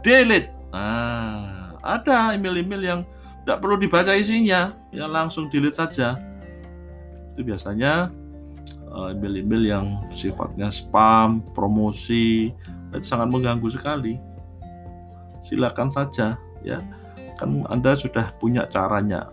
delete. 0.01 0.49
Nah, 0.71 1.75
ada 1.83 2.33
email-email 2.33 2.81
yang 2.81 3.01
tidak 3.43 3.59
perlu 3.59 3.75
dibaca 3.75 4.15
isinya, 4.15 4.73
ya 4.95 5.05
langsung 5.05 5.51
delete 5.51 5.75
saja. 5.75 6.15
Itu 7.35 7.43
biasanya 7.43 8.09
eh, 9.07 9.15
email-email 9.15 9.63
yang 9.63 9.85
sifatnya 10.11 10.67
spam, 10.67 11.39
promosi, 11.55 12.51
itu 12.91 13.05
sangat 13.05 13.31
mengganggu 13.31 13.69
sekali. 13.71 14.19
Silakan 15.39 15.87
saja, 15.87 16.35
ya 16.65 16.83
kan 17.39 17.63
Anda 17.71 17.95
sudah 17.95 18.35
punya 18.43 18.67
caranya 18.67 19.31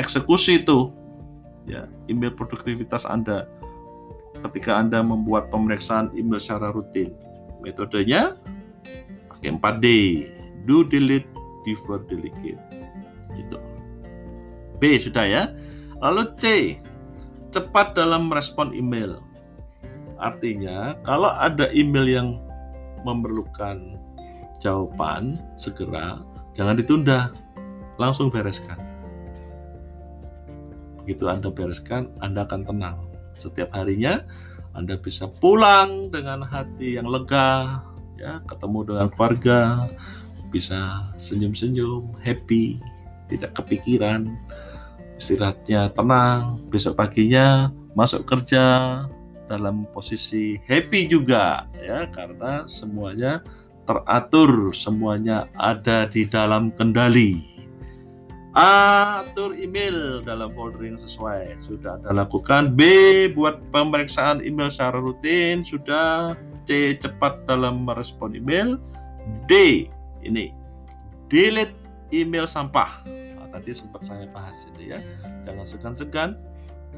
eksekusi 0.00 0.64
itu 0.64 0.90
ya 1.68 1.84
email 2.08 2.32
produktivitas 2.32 3.04
Anda 3.04 3.44
ketika 4.48 4.76
Anda 4.76 5.00
membuat 5.00 5.48
pemeriksaan 5.48 6.12
email 6.16 6.40
secara 6.40 6.72
rutin. 6.72 7.12
Metodenya 7.64 8.36
pakai 9.32 9.56
4D, 9.56 9.86
do 10.68 10.84
delete, 10.84 11.28
defer, 11.64 12.04
delegate. 12.08 12.60
Gitu. 13.32 13.56
B 14.76 15.00
sudah 15.00 15.24
ya. 15.24 15.42
Lalu 16.04 16.28
C, 16.36 16.44
cepat 17.54 17.94
dalam 17.94 18.26
merespon 18.26 18.74
email. 18.74 19.22
Artinya, 20.18 20.98
kalau 21.06 21.30
ada 21.30 21.70
email 21.70 22.06
yang 22.06 22.28
memerlukan 23.06 23.94
jawaban 24.58 25.38
segera, 25.54 26.18
jangan 26.58 26.74
ditunda, 26.74 27.30
langsung 28.00 28.32
bereskan. 28.32 28.80
Begitu 31.04 31.28
Anda 31.28 31.52
bereskan, 31.52 32.10
Anda 32.24 32.48
akan 32.48 32.64
tenang. 32.66 32.98
Setiap 33.36 33.70
harinya 33.76 34.24
Anda 34.74 34.98
bisa 34.98 35.30
pulang 35.30 36.10
dengan 36.10 36.42
hati 36.42 36.98
yang 36.98 37.06
lega, 37.06 37.78
ya, 38.18 38.42
ketemu 38.48 38.78
dengan 38.88 39.06
keluarga, 39.12 39.86
bisa 40.50 41.10
senyum-senyum, 41.20 42.14
happy, 42.22 42.80
tidak 43.28 43.54
kepikiran, 43.58 44.34
istirahatnya 45.16 45.94
tenang, 45.94 46.62
besok 46.68 46.98
paginya 46.98 47.70
masuk 47.94 48.26
kerja 48.26 49.06
dalam 49.46 49.86
posisi 49.92 50.58
happy 50.66 51.06
juga 51.06 51.68
ya 51.78 52.08
karena 52.10 52.64
semuanya 52.64 53.44
teratur, 53.84 54.72
semuanya 54.72 55.46
ada 55.54 56.08
di 56.08 56.24
dalam 56.24 56.72
kendali. 56.72 57.54
Atur 58.54 59.50
email 59.58 60.22
dalam 60.22 60.54
folder 60.54 60.94
yang 60.94 60.94
sesuai. 60.94 61.58
Sudah 61.58 61.98
Anda 61.98 62.22
lakukan. 62.22 62.78
B. 62.78 62.86
Buat 63.34 63.58
pemeriksaan 63.74 64.46
email 64.46 64.70
secara 64.70 65.02
rutin. 65.02 65.66
Sudah. 65.66 66.38
C. 66.62 66.94
Cepat 66.94 67.50
dalam 67.50 67.82
merespon 67.82 68.38
email. 68.38 68.78
D. 69.50 69.84
Ini. 70.22 70.54
Delete 71.26 71.74
email 72.14 72.46
sampah. 72.46 73.02
Tadi 73.54 73.70
sempat 73.70 74.02
saya 74.02 74.26
bahas 74.34 74.66
ini 74.74 74.90
ya. 74.90 74.98
Jangan 75.46 75.62
segan-segan. 75.62 76.30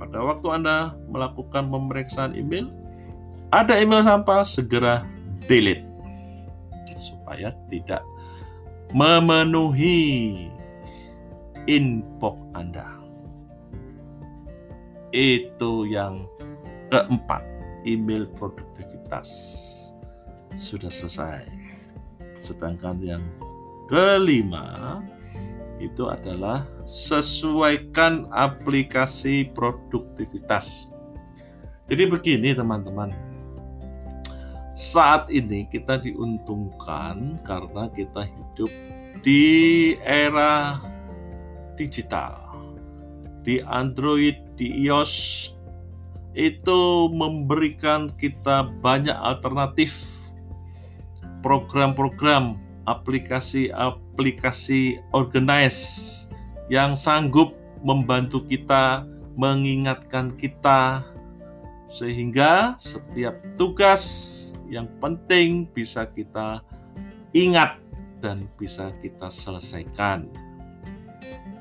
Pada 0.00 0.24
waktu 0.24 0.48
Anda 0.48 0.96
melakukan 1.12 1.68
pemeriksaan 1.68 2.32
email, 2.32 2.72
ada 3.52 3.76
email 3.76 4.00
sampah, 4.00 4.40
segera 4.40 5.04
delete. 5.44 5.84
Supaya 6.96 7.52
tidak 7.68 8.00
memenuhi 8.96 10.48
inbox 11.68 12.40
Anda. 12.56 12.88
Itu 15.12 15.84
yang 15.84 16.24
keempat, 16.88 17.44
email 17.84 18.24
produktivitas 18.32 19.28
sudah 20.56 20.88
selesai. 20.88 21.44
Sedangkan 22.40 22.96
yang 23.04 23.24
kelima 23.92 25.04
itu 25.76 26.08
adalah 26.08 26.64
sesuaikan 26.88 28.28
aplikasi 28.32 29.52
produktivitas. 29.52 30.88
Jadi 31.86 32.02
begini 32.10 32.50
teman-teman, 32.56 33.14
saat 34.76 35.30
ini 35.32 35.68
kita 35.70 36.00
diuntungkan 36.02 37.40
karena 37.46 37.88
kita 37.92 38.26
hidup 38.26 38.70
di 39.24 39.94
era 40.04 40.80
digital. 41.78 42.42
Di 43.46 43.62
Android, 43.62 44.34
di 44.58 44.84
iOS 44.84 45.54
itu 46.36 47.08
memberikan 47.14 48.12
kita 48.18 48.68
banyak 48.84 49.14
alternatif 49.14 50.18
program-program 51.40 52.58
aplikasi-aplikasi 52.86 54.98
organize 55.12 56.24
yang 56.72 56.96
sanggup 56.98 57.54
membantu 57.82 58.40
kita, 58.46 59.04
mengingatkan 59.36 60.32
kita 60.34 61.04
sehingga 61.86 62.74
setiap 62.82 63.38
tugas 63.54 64.02
yang 64.66 64.90
penting 64.98 65.70
bisa 65.70 66.02
kita 66.10 66.58
ingat 67.30 67.78
dan 68.18 68.50
bisa 68.58 68.90
kita 68.98 69.30
selesaikan 69.30 70.26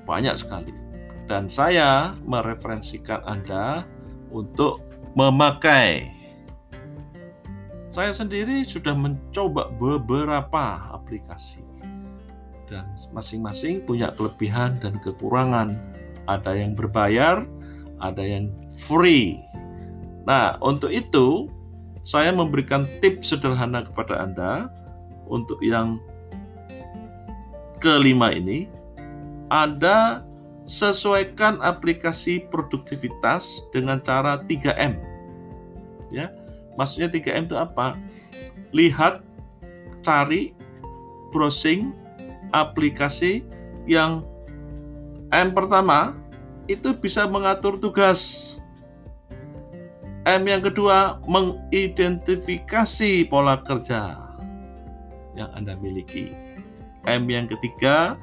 banyak 0.10 0.38
sekali. 0.38 0.72
Dan 1.26 1.50
saya 1.50 2.14
mereferensikan 2.26 3.26
Anda 3.26 3.84
untuk 4.30 4.82
memakai. 5.18 6.14
Saya 7.96 8.12
sendiri 8.12 8.68
sudah 8.68 8.92
mencoba 8.92 9.72
beberapa 9.80 10.84
aplikasi. 10.92 11.64
Dan 12.68 12.92
masing-masing 13.16 13.88
punya 13.88 14.12
kelebihan 14.20 14.76
dan 14.84 15.00
kekurangan. 15.00 15.80
Ada 16.28 16.60
yang 16.60 16.76
berbayar, 16.76 17.48
ada 18.04 18.20
yang 18.20 18.52
free. 18.76 19.40
Nah, 20.28 20.60
untuk 20.60 20.92
itu 20.92 21.48
saya 22.04 22.36
memberikan 22.36 22.84
tips 23.00 23.32
sederhana 23.32 23.88
kepada 23.88 24.28
Anda 24.28 24.68
untuk 25.32 25.64
yang 25.64 26.04
kelima 27.80 28.36
ini 28.36 28.68
anda 29.54 30.26
sesuaikan 30.66 31.62
aplikasi 31.62 32.50
produktivitas 32.50 33.62
dengan 33.70 34.02
cara 34.02 34.42
3M. 34.42 34.98
Ya. 36.10 36.34
Maksudnya 36.76 37.08
3M 37.08 37.48
itu 37.48 37.56
apa? 37.56 37.96
lihat, 38.76 39.24
cari, 40.04 40.52
browsing 41.32 41.96
aplikasi 42.52 43.48
yang 43.88 44.28
M 45.32 45.56
pertama 45.56 46.12
itu 46.68 46.92
bisa 46.92 47.24
mengatur 47.24 47.80
tugas. 47.80 48.52
M 50.28 50.44
yang 50.44 50.60
kedua 50.60 51.24
mengidentifikasi 51.24 53.32
pola 53.32 53.64
kerja 53.64 54.20
yang 55.38 55.50
Anda 55.56 55.80
miliki. 55.80 56.36
M 57.06 57.30
yang 57.32 57.48
ketiga 57.48 58.20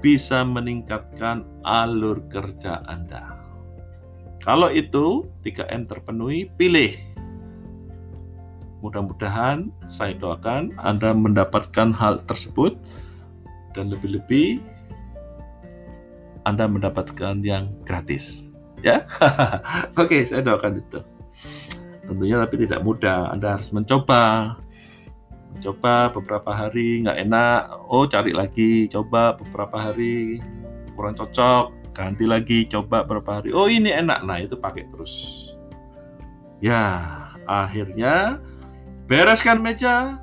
bisa 0.00 0.46
meningkatkan 0.46 1.44
alur 1.66 2.22
kerja 2.30 2.80
Anda. 2.86 3.34
Kalau 4.42 4.70
itu 4.70 5.26
3M 5.46 5.86
terpenuhi, 5.86 6.50
pilih. 6.58 7.11
Mudah-mudahan 8.82 9.70
saya 9.86 10.18
doakan 10.18 10.74
Anda 10.82 11.14
mendapatkan 11.14 11.94
hal 11.94 12.26
tersebut 12.26 12.74
dan 13.78 13.94
lebih-lebih 13.94 14.58
Anda 16.42 16.66
mendapatkan 16.66 17.38
yang 17.46 17.70
gratis. 17.86 18.50
Ya, 18.82 19.06
oke, 20.02 20.26
saya 20.26 20.42
doakan 20.42 20.82
itu. 20.82 20.98
Tentunya 22.02 22.42
tapi 22.42 22.66
tidak 22.66 22.82
mudah. 22.82 23.30
Anda 23.30 23.54
harus 23.54 23.70
mencoba, 23.70 24.58
coba 25.62 26.10
beberapa 26.10 26.50
hari 26.50 27.06
nggak 27.06 27.18
enak. 27.22 27.60
Oh 27.86 28.10
cari 28.10 28.34
lagi. 28.34 28.90
Coba 28.90 29.38
beberapa 29.38 29.78
hari 29.78 30.42
kurang 30.98 31.14
cocok. 31.14 31.94
Ganti 31.94 32.26
lagi. 32.26 32.66
Coba 32.66 33.06
beberapa 33.06 33.38
hari. 33.38 33.54
Oh 33.54 33.70
ini 33.70 33.94
enak. 33.94 34.26
Nah 34.26 34.42
itu 34.42 34.58
pakai 34.58 34.90
terus. 34.90 35.14
Ya 36.58 37.14
akhirnya 37.46 38.42
bereskan 39.12 39.60
meja. 39.60 40.16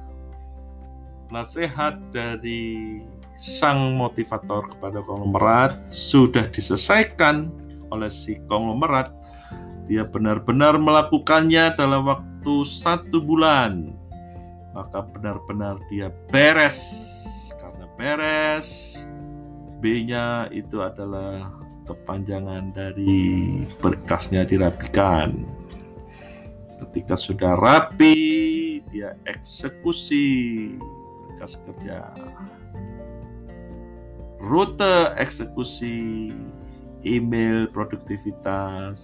Nasihat 1.30 2.02
dari 2.10 2.98
sang 3.38 3.94
motivator 3.94 4.66
kepada 4.66 5.06
konglomerat 5.06 5.86
sudah 5.86 6.50
diselesaikan 6.50 7.54
oleh 7.94 8.10
si 8.10 8.42
konglomerat. 8.50 9.14
Dia 9.86 10.10
benar-benar 10.10 10.82
melakukannya 10.82 11.78
dalam 11.78 12.10
waktu 12.10 12.66
satu 12.66 13.22
bulan. 13.22 13.94
Maka 14.74 15.06
benar-benar 15.06 15.78
dia 15.94 16.10
beres. 16.34 16.82
Karena 17.62 17.86
beres 17.94 18.70
B-nya 19.86 20.50
itu 20.50 20.82
adalah 20.82 21.46
kepanjangan 21.86 22.74
dari 22.74 23.62
berkasnya 23.78 24.50
dirapikan. 24.50 25.46
Ketika 26.82 27.14
sudah 27.14 27.54
rapi 27.54 28.69
dia 28.88 29.16
eksekusi. 29.28 30.76
Berkas 31.30 31.56
kerja 31.64 32.10
rute 34.40 35.16
eksekusi 35.20 36.32
email 37.04 37.68
produktivitas 37.72 39.00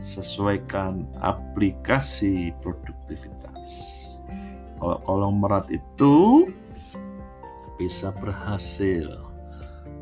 sesuaikan 0.00 1.06
aplikasi 1.20 2.50
produktivitas. 2.64 3.70
Kalau 4.82 4.98
kolom 5.06 5.40
merat 5.40 5.70
itu 5.70 6.48
bisa 7.78 8.10
berhasil 8.18 9.06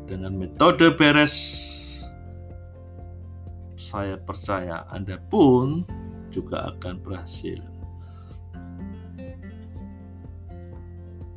dengan 0.09 0.33
metode 0.33 0.89
beres. 0.97 1.37
Saya 3.77 4.17
percaya 4.17 4.87
Anda 4.89 5.21
pun 5.29 5.85
juga 6.33 6.73
akan 6.73 7.01
berhasil 7.05 7.70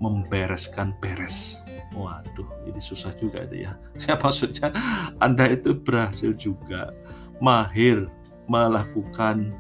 membereskan 0.02 0.94
beres. 0.98 1.62
Waduh, 1.94 2.66
ini 2.66 2.80
susah 2.82 3.14
juga 3.14 3.46
itu 3.46 3.66
ya. 3.68 3.72
Siapa 3.94 4.26
maksudnya 4.30 4.74
Anda 5.22 5.50
itu 5.50 5.78
berhasil 5.78 6.34
juga 6.34 6.90
mahir 7.38 8.10
melakukan 8.50 9.54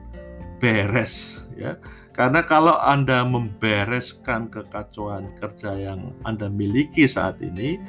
beres 0.58 1.46
ya. 1.54 1.78
Karena 2.14 2.46
kalau 2.46 2.78
Anda 2.78 3.26
membereskan 3.26 4.46
kekacauan 4.46 5.34
kerja 5.42 5.74
yang 5.74 6.14
Anda 6.22 6.46
miliki 6.46 7.10
saat 7.10 7.42
ini, 7.42 7.82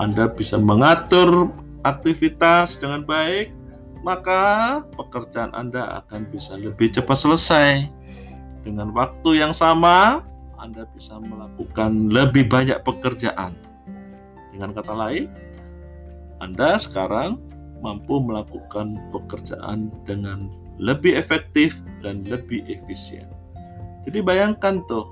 Anda 0.00 0.32
bisa 0.32 0.56
mengatur 0.56 1.52
aktivitas 1.84 2.80
dengan 2.80 3.04
baik, 3.04 3.52
maka 4.00 4.80
pekerjaan 4.96 5.52
Anda 5.52 6.00
akan 6.00 6.32
bisa 6.32 6.56
lebih 6.56 6.88
cepat 6.96 7.16
selesai. 7.20 7.72
Dengan 8.64 8.92
waktu 8.96 9.44
yang 9.44 9.52
sama, 9.52 10.24
Anda 10.60 10.84
bisa 10.92 11.16
melakukan 11.16 12.12
lebih 12.12 12.52
banyak 12.52 12.84
pekerjaan. 12.84 13.56
Dengan 14.52 14.76
kata 14.76 14.92
lain, 14.92 15.32
Anda 16.44 16.76
sekarang 16.76 17.40
mampu 17.80 18.20
melakukan 18.20 19.00
pekerjaan 19.08 19.88
dengan 20.04 20.52
lebih 20.76 21.16
efektif 21.16 21.80
dan 22.04 22.22
lebih 22.28 22.60
efisien. 22.68 23.24
Jadi 24.04 24.20
bayangkan 24.20 24.84
tuh 24.84 25.08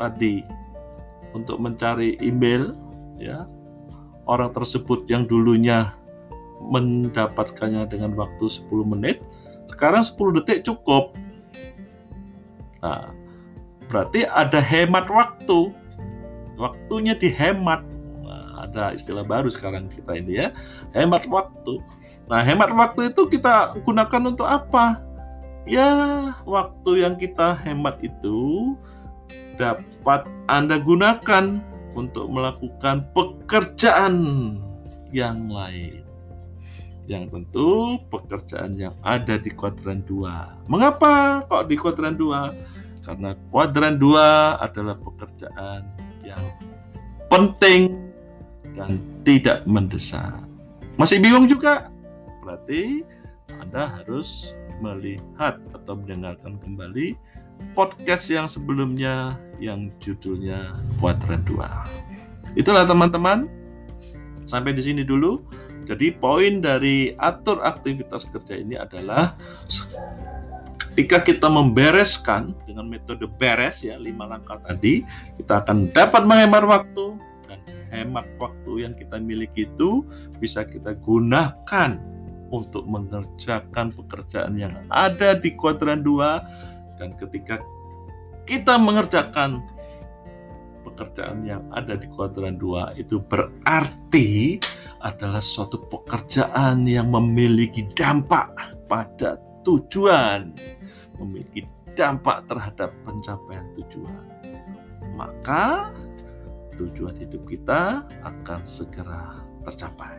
tadi 0.00 0.44
untuk 1.36 1.60
mencari 1.60 2.16
email 2.24 2.72
ya 3.20 3.44
orang 4.24 4.52
tersebut 4.56 5.04
yang 5.08 5.28
dulunya 5.28 5.92
mendapatkannya 6.60 7.88
dengan 7.88 8.16
waktu 8.16 8.48
10 8.48 8.68
menit 8.84 9.20
sekarang 9.68 10.04
10 10.04 10.40
detik 10.40 10.64
cukup. 10.66 11.16
Nah, 12.80 13.12
berarti 13.90 14.24
ada 14.24 14.62
hemat 14.62 15.10
waktu. 15.10 15.74
Waktunya 16.54 17.18
dihemat. 17.18 17.82
Nah, 18.22 18.68
ada 18.68 18.94
istilah 18.94 19.26
baru 19.26 19.50
sekarang 19.50 19.90
kita 19.90 20.14
ini 20.14 20.46
ya, 20.46 20.48
hemat 20.94 21.26
waktu. 21.26 21.82
Nah, 22.30 22.40
hemat 22.46 22.70
waktu 22.70 23.10
itu 23.10 23.26
kita 23.26 23.74
gunakan 23.82 24.22
untuk 24.30 24.46
apa? 24.46 25.10
ya 25.68 25.90
waktu 26.48 27.04
yang 27.04 27.14
kita 27.14 27.56
hemat 27.62 28.00
itu 28.00 28.74
dapat 29.54 30.24
Anda 30.48 30.80
gunakan 30.80 31.60
untuk 31.92 32.26
melakukan 32.26 33.06
pekerjaan 33.12 34.14
yang 35.14 35.46
lain. 35.50 36.06
Yang 37.10 37.34
tentu 37.34 37.98
pekerjaan 38.06 38.78
yang 38.78 38.94
ada 39.02 39.34
di 39.34 39.50
kuadran 39.50 40.06
2. 40.06 40.70
Mengapa 40.70 41.42
kok 41.50 41.66
di 41.66 41.74
kuadran 41.74 42.14
2? 42.14 42.79
Karena 43.00 43.32
kuadran 43.48 43.96
2 43.96 44.60
adalah 44.60 44.96
pekerjaan 45.00 45.88
yang 46.20 46.44
penting 47.32 47.96
dan 48.76 49.00
tidak 49.24 49.64
mendesak. 49.64 50.36
Masih 51.00 51.16
bingung 51.18 51.48
juga? 51.48 51.88
Berarti 52.44 53.04
Anda 53.56 54.00
harus 54.00 54.52
melihat 54.80 55.60
atau 55.76 55.96
mendengarkan 55.96 56.56
kembali 56.60 57.16
podcast 57.76 58.28
yang 58.32 58.48
sebelumnya 58.48 59.36
yang 59.60 59.92
judulnya 60.00 60.80
Kuadran 60.98 61.44
2. 61.44 62.56
Itulah 62.56 62.88
teman-teman. 62.88 63.46
Sampai 64.48 64.74
di 64.74 64.82
sini 64.82 65.06
dulu. 65.06 65.38
Jadi 65.86 66.14
poin 66.14 66.62
dari 66.62 67.14
atur 67.18 67.62
aktivitas 67.62 68.28
kerja 68.30 68.58
ini 68.58 68.78
adalah 68.78 69.34
ketika 70.90 71.22
kita 71.22 71.46
membereskan 71.46 72.50
dengan 72.66 72.90
metode 72.90 73.30
beres 73.38 73.86
ya 73.86 73.94
lima 73.94 74.26
langkah 74.26 74.58
tadi, 74.58 75.06
kita 75.38 75.62
akan 75.62 75.86
dapat 75.94 76.26
menghemat 76.26 76.66
waktu 76.66 77.14
dan 77.46 77.58
hemat 77.94 78.26
waktu 78.42 78.72
yang 78.82 78.92
kita 78.98 79.22
miliki 79.22 79.70
itu 79.70 80.02
bisa 80.42 80.66
kita 80.66 80.98
gunakan 80.98 81.94
untuk 82.50 82.82
mengerjakan 82.90 83.94
pekerjaan 83.94 84.58
yang 84.58 84.74
ada 84.90 85.38
di 85.38 85.54
kuadran 85.54 86.02
2 86.02 86.98
dan 86.98 87.14
ketika 87.14 87.62
kita 88.42 88.74
mengerjakan 88.74 89.62
pekerjaan 90.82 91.46
yang 91.46 91.62
ada 91.70 91.94
di 91.94 92.10
kuadran 92.10 92.58
2 92.58 92.98
itu 92.98 93.22
berarti 93.22 94.58
adalah 95.00 95.38
suatu 95.38 95.86
pekerjaan 95.86 96.82
yang 96.84 97.14
memiliki 97.14 97.86
dampak 97.94 98.50
pada 98.90 99.38
tujuan, 99.64 100.52
memiliki 101.20 101.68
dampak 101.94 102.48
terhadap 102.48 102.90
pencapaian 103.04 103.66
tujuan. 103.76 104.24
Maka 105.14 105.92
tujuan 106.80 107.12
hidup 107.20 107.44
kita 107.44 108.08
akan 108.24 108.60
segera 108.64 109.44
tercapai. 109.68 110.16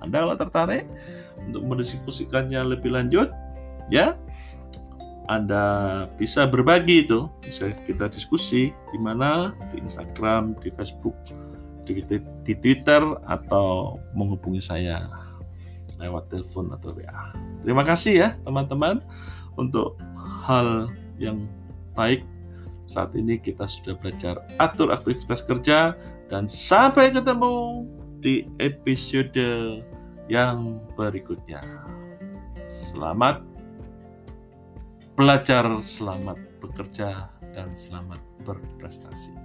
Anda 0.00 0.24
kalau 0.24 0.36
tertarik 0.38 0.84
untuk 1.42 1.66
mendiskusikannya 1.66 2.62
lebih 2.62 2.94
lanjut, 2.94 3.28
ya 3.92 4.16
Anda 5.28 6.06
bisa 6.16 6.46
berbagi 6.48 7.04
itu, 7.10 7.28
bisa 7.44 7.68
kita 7.84 8.08
diskusi 8.08 8.72
di 8.72 8.98
mana 8.98 9.52
di 9.74 9.82
Instagram, 9.82 10.56
di 10.62 10.72
Facebook, 10.72 11.14
di, 11.84 12.00
di 12.46 12.54
Twitter 12.56 13.02
atau 13.26 13.98
menghubungi 14.14 14.62
saya 14.62 15.04
lewat 16.00 16.32
telepon 16.32 16.72
atau 16.72 16.96
WA. 16.96 17.36
Terima 17.60 17.84
kasih 17.84 18.14
ya 18.16 18.28
teman-teman 18.40 19.04
untuk 19.60 20.00
hal 20.50 20.90
yang 21.22 21.46
baik 21.94 22.26
Saat 22.90 23.14
ini 23.14 23.38
kita 23.38 23.70
sudah 23.70 23.94
belajar 24.02 24.42
atur 24.58 24.90
aktivitas 24.90 25.46
kerja 25.46 25.94
dan 26.26 26.50
sampai 26.50 27.14
ketemu 27.14 27.86
di 28.18 28.50
episode 28.58 29.30
yang 30.26 30.82
berikutnya. 30.98 31.62
Selamat 32.66 33.46
belajar, 35.14 35.70
selamat 35.86 36.34
bekerja, 36.58 37.30
dan 37.54 37.70
selamat 37.78 38.18
berprestasi. 38.42 39.38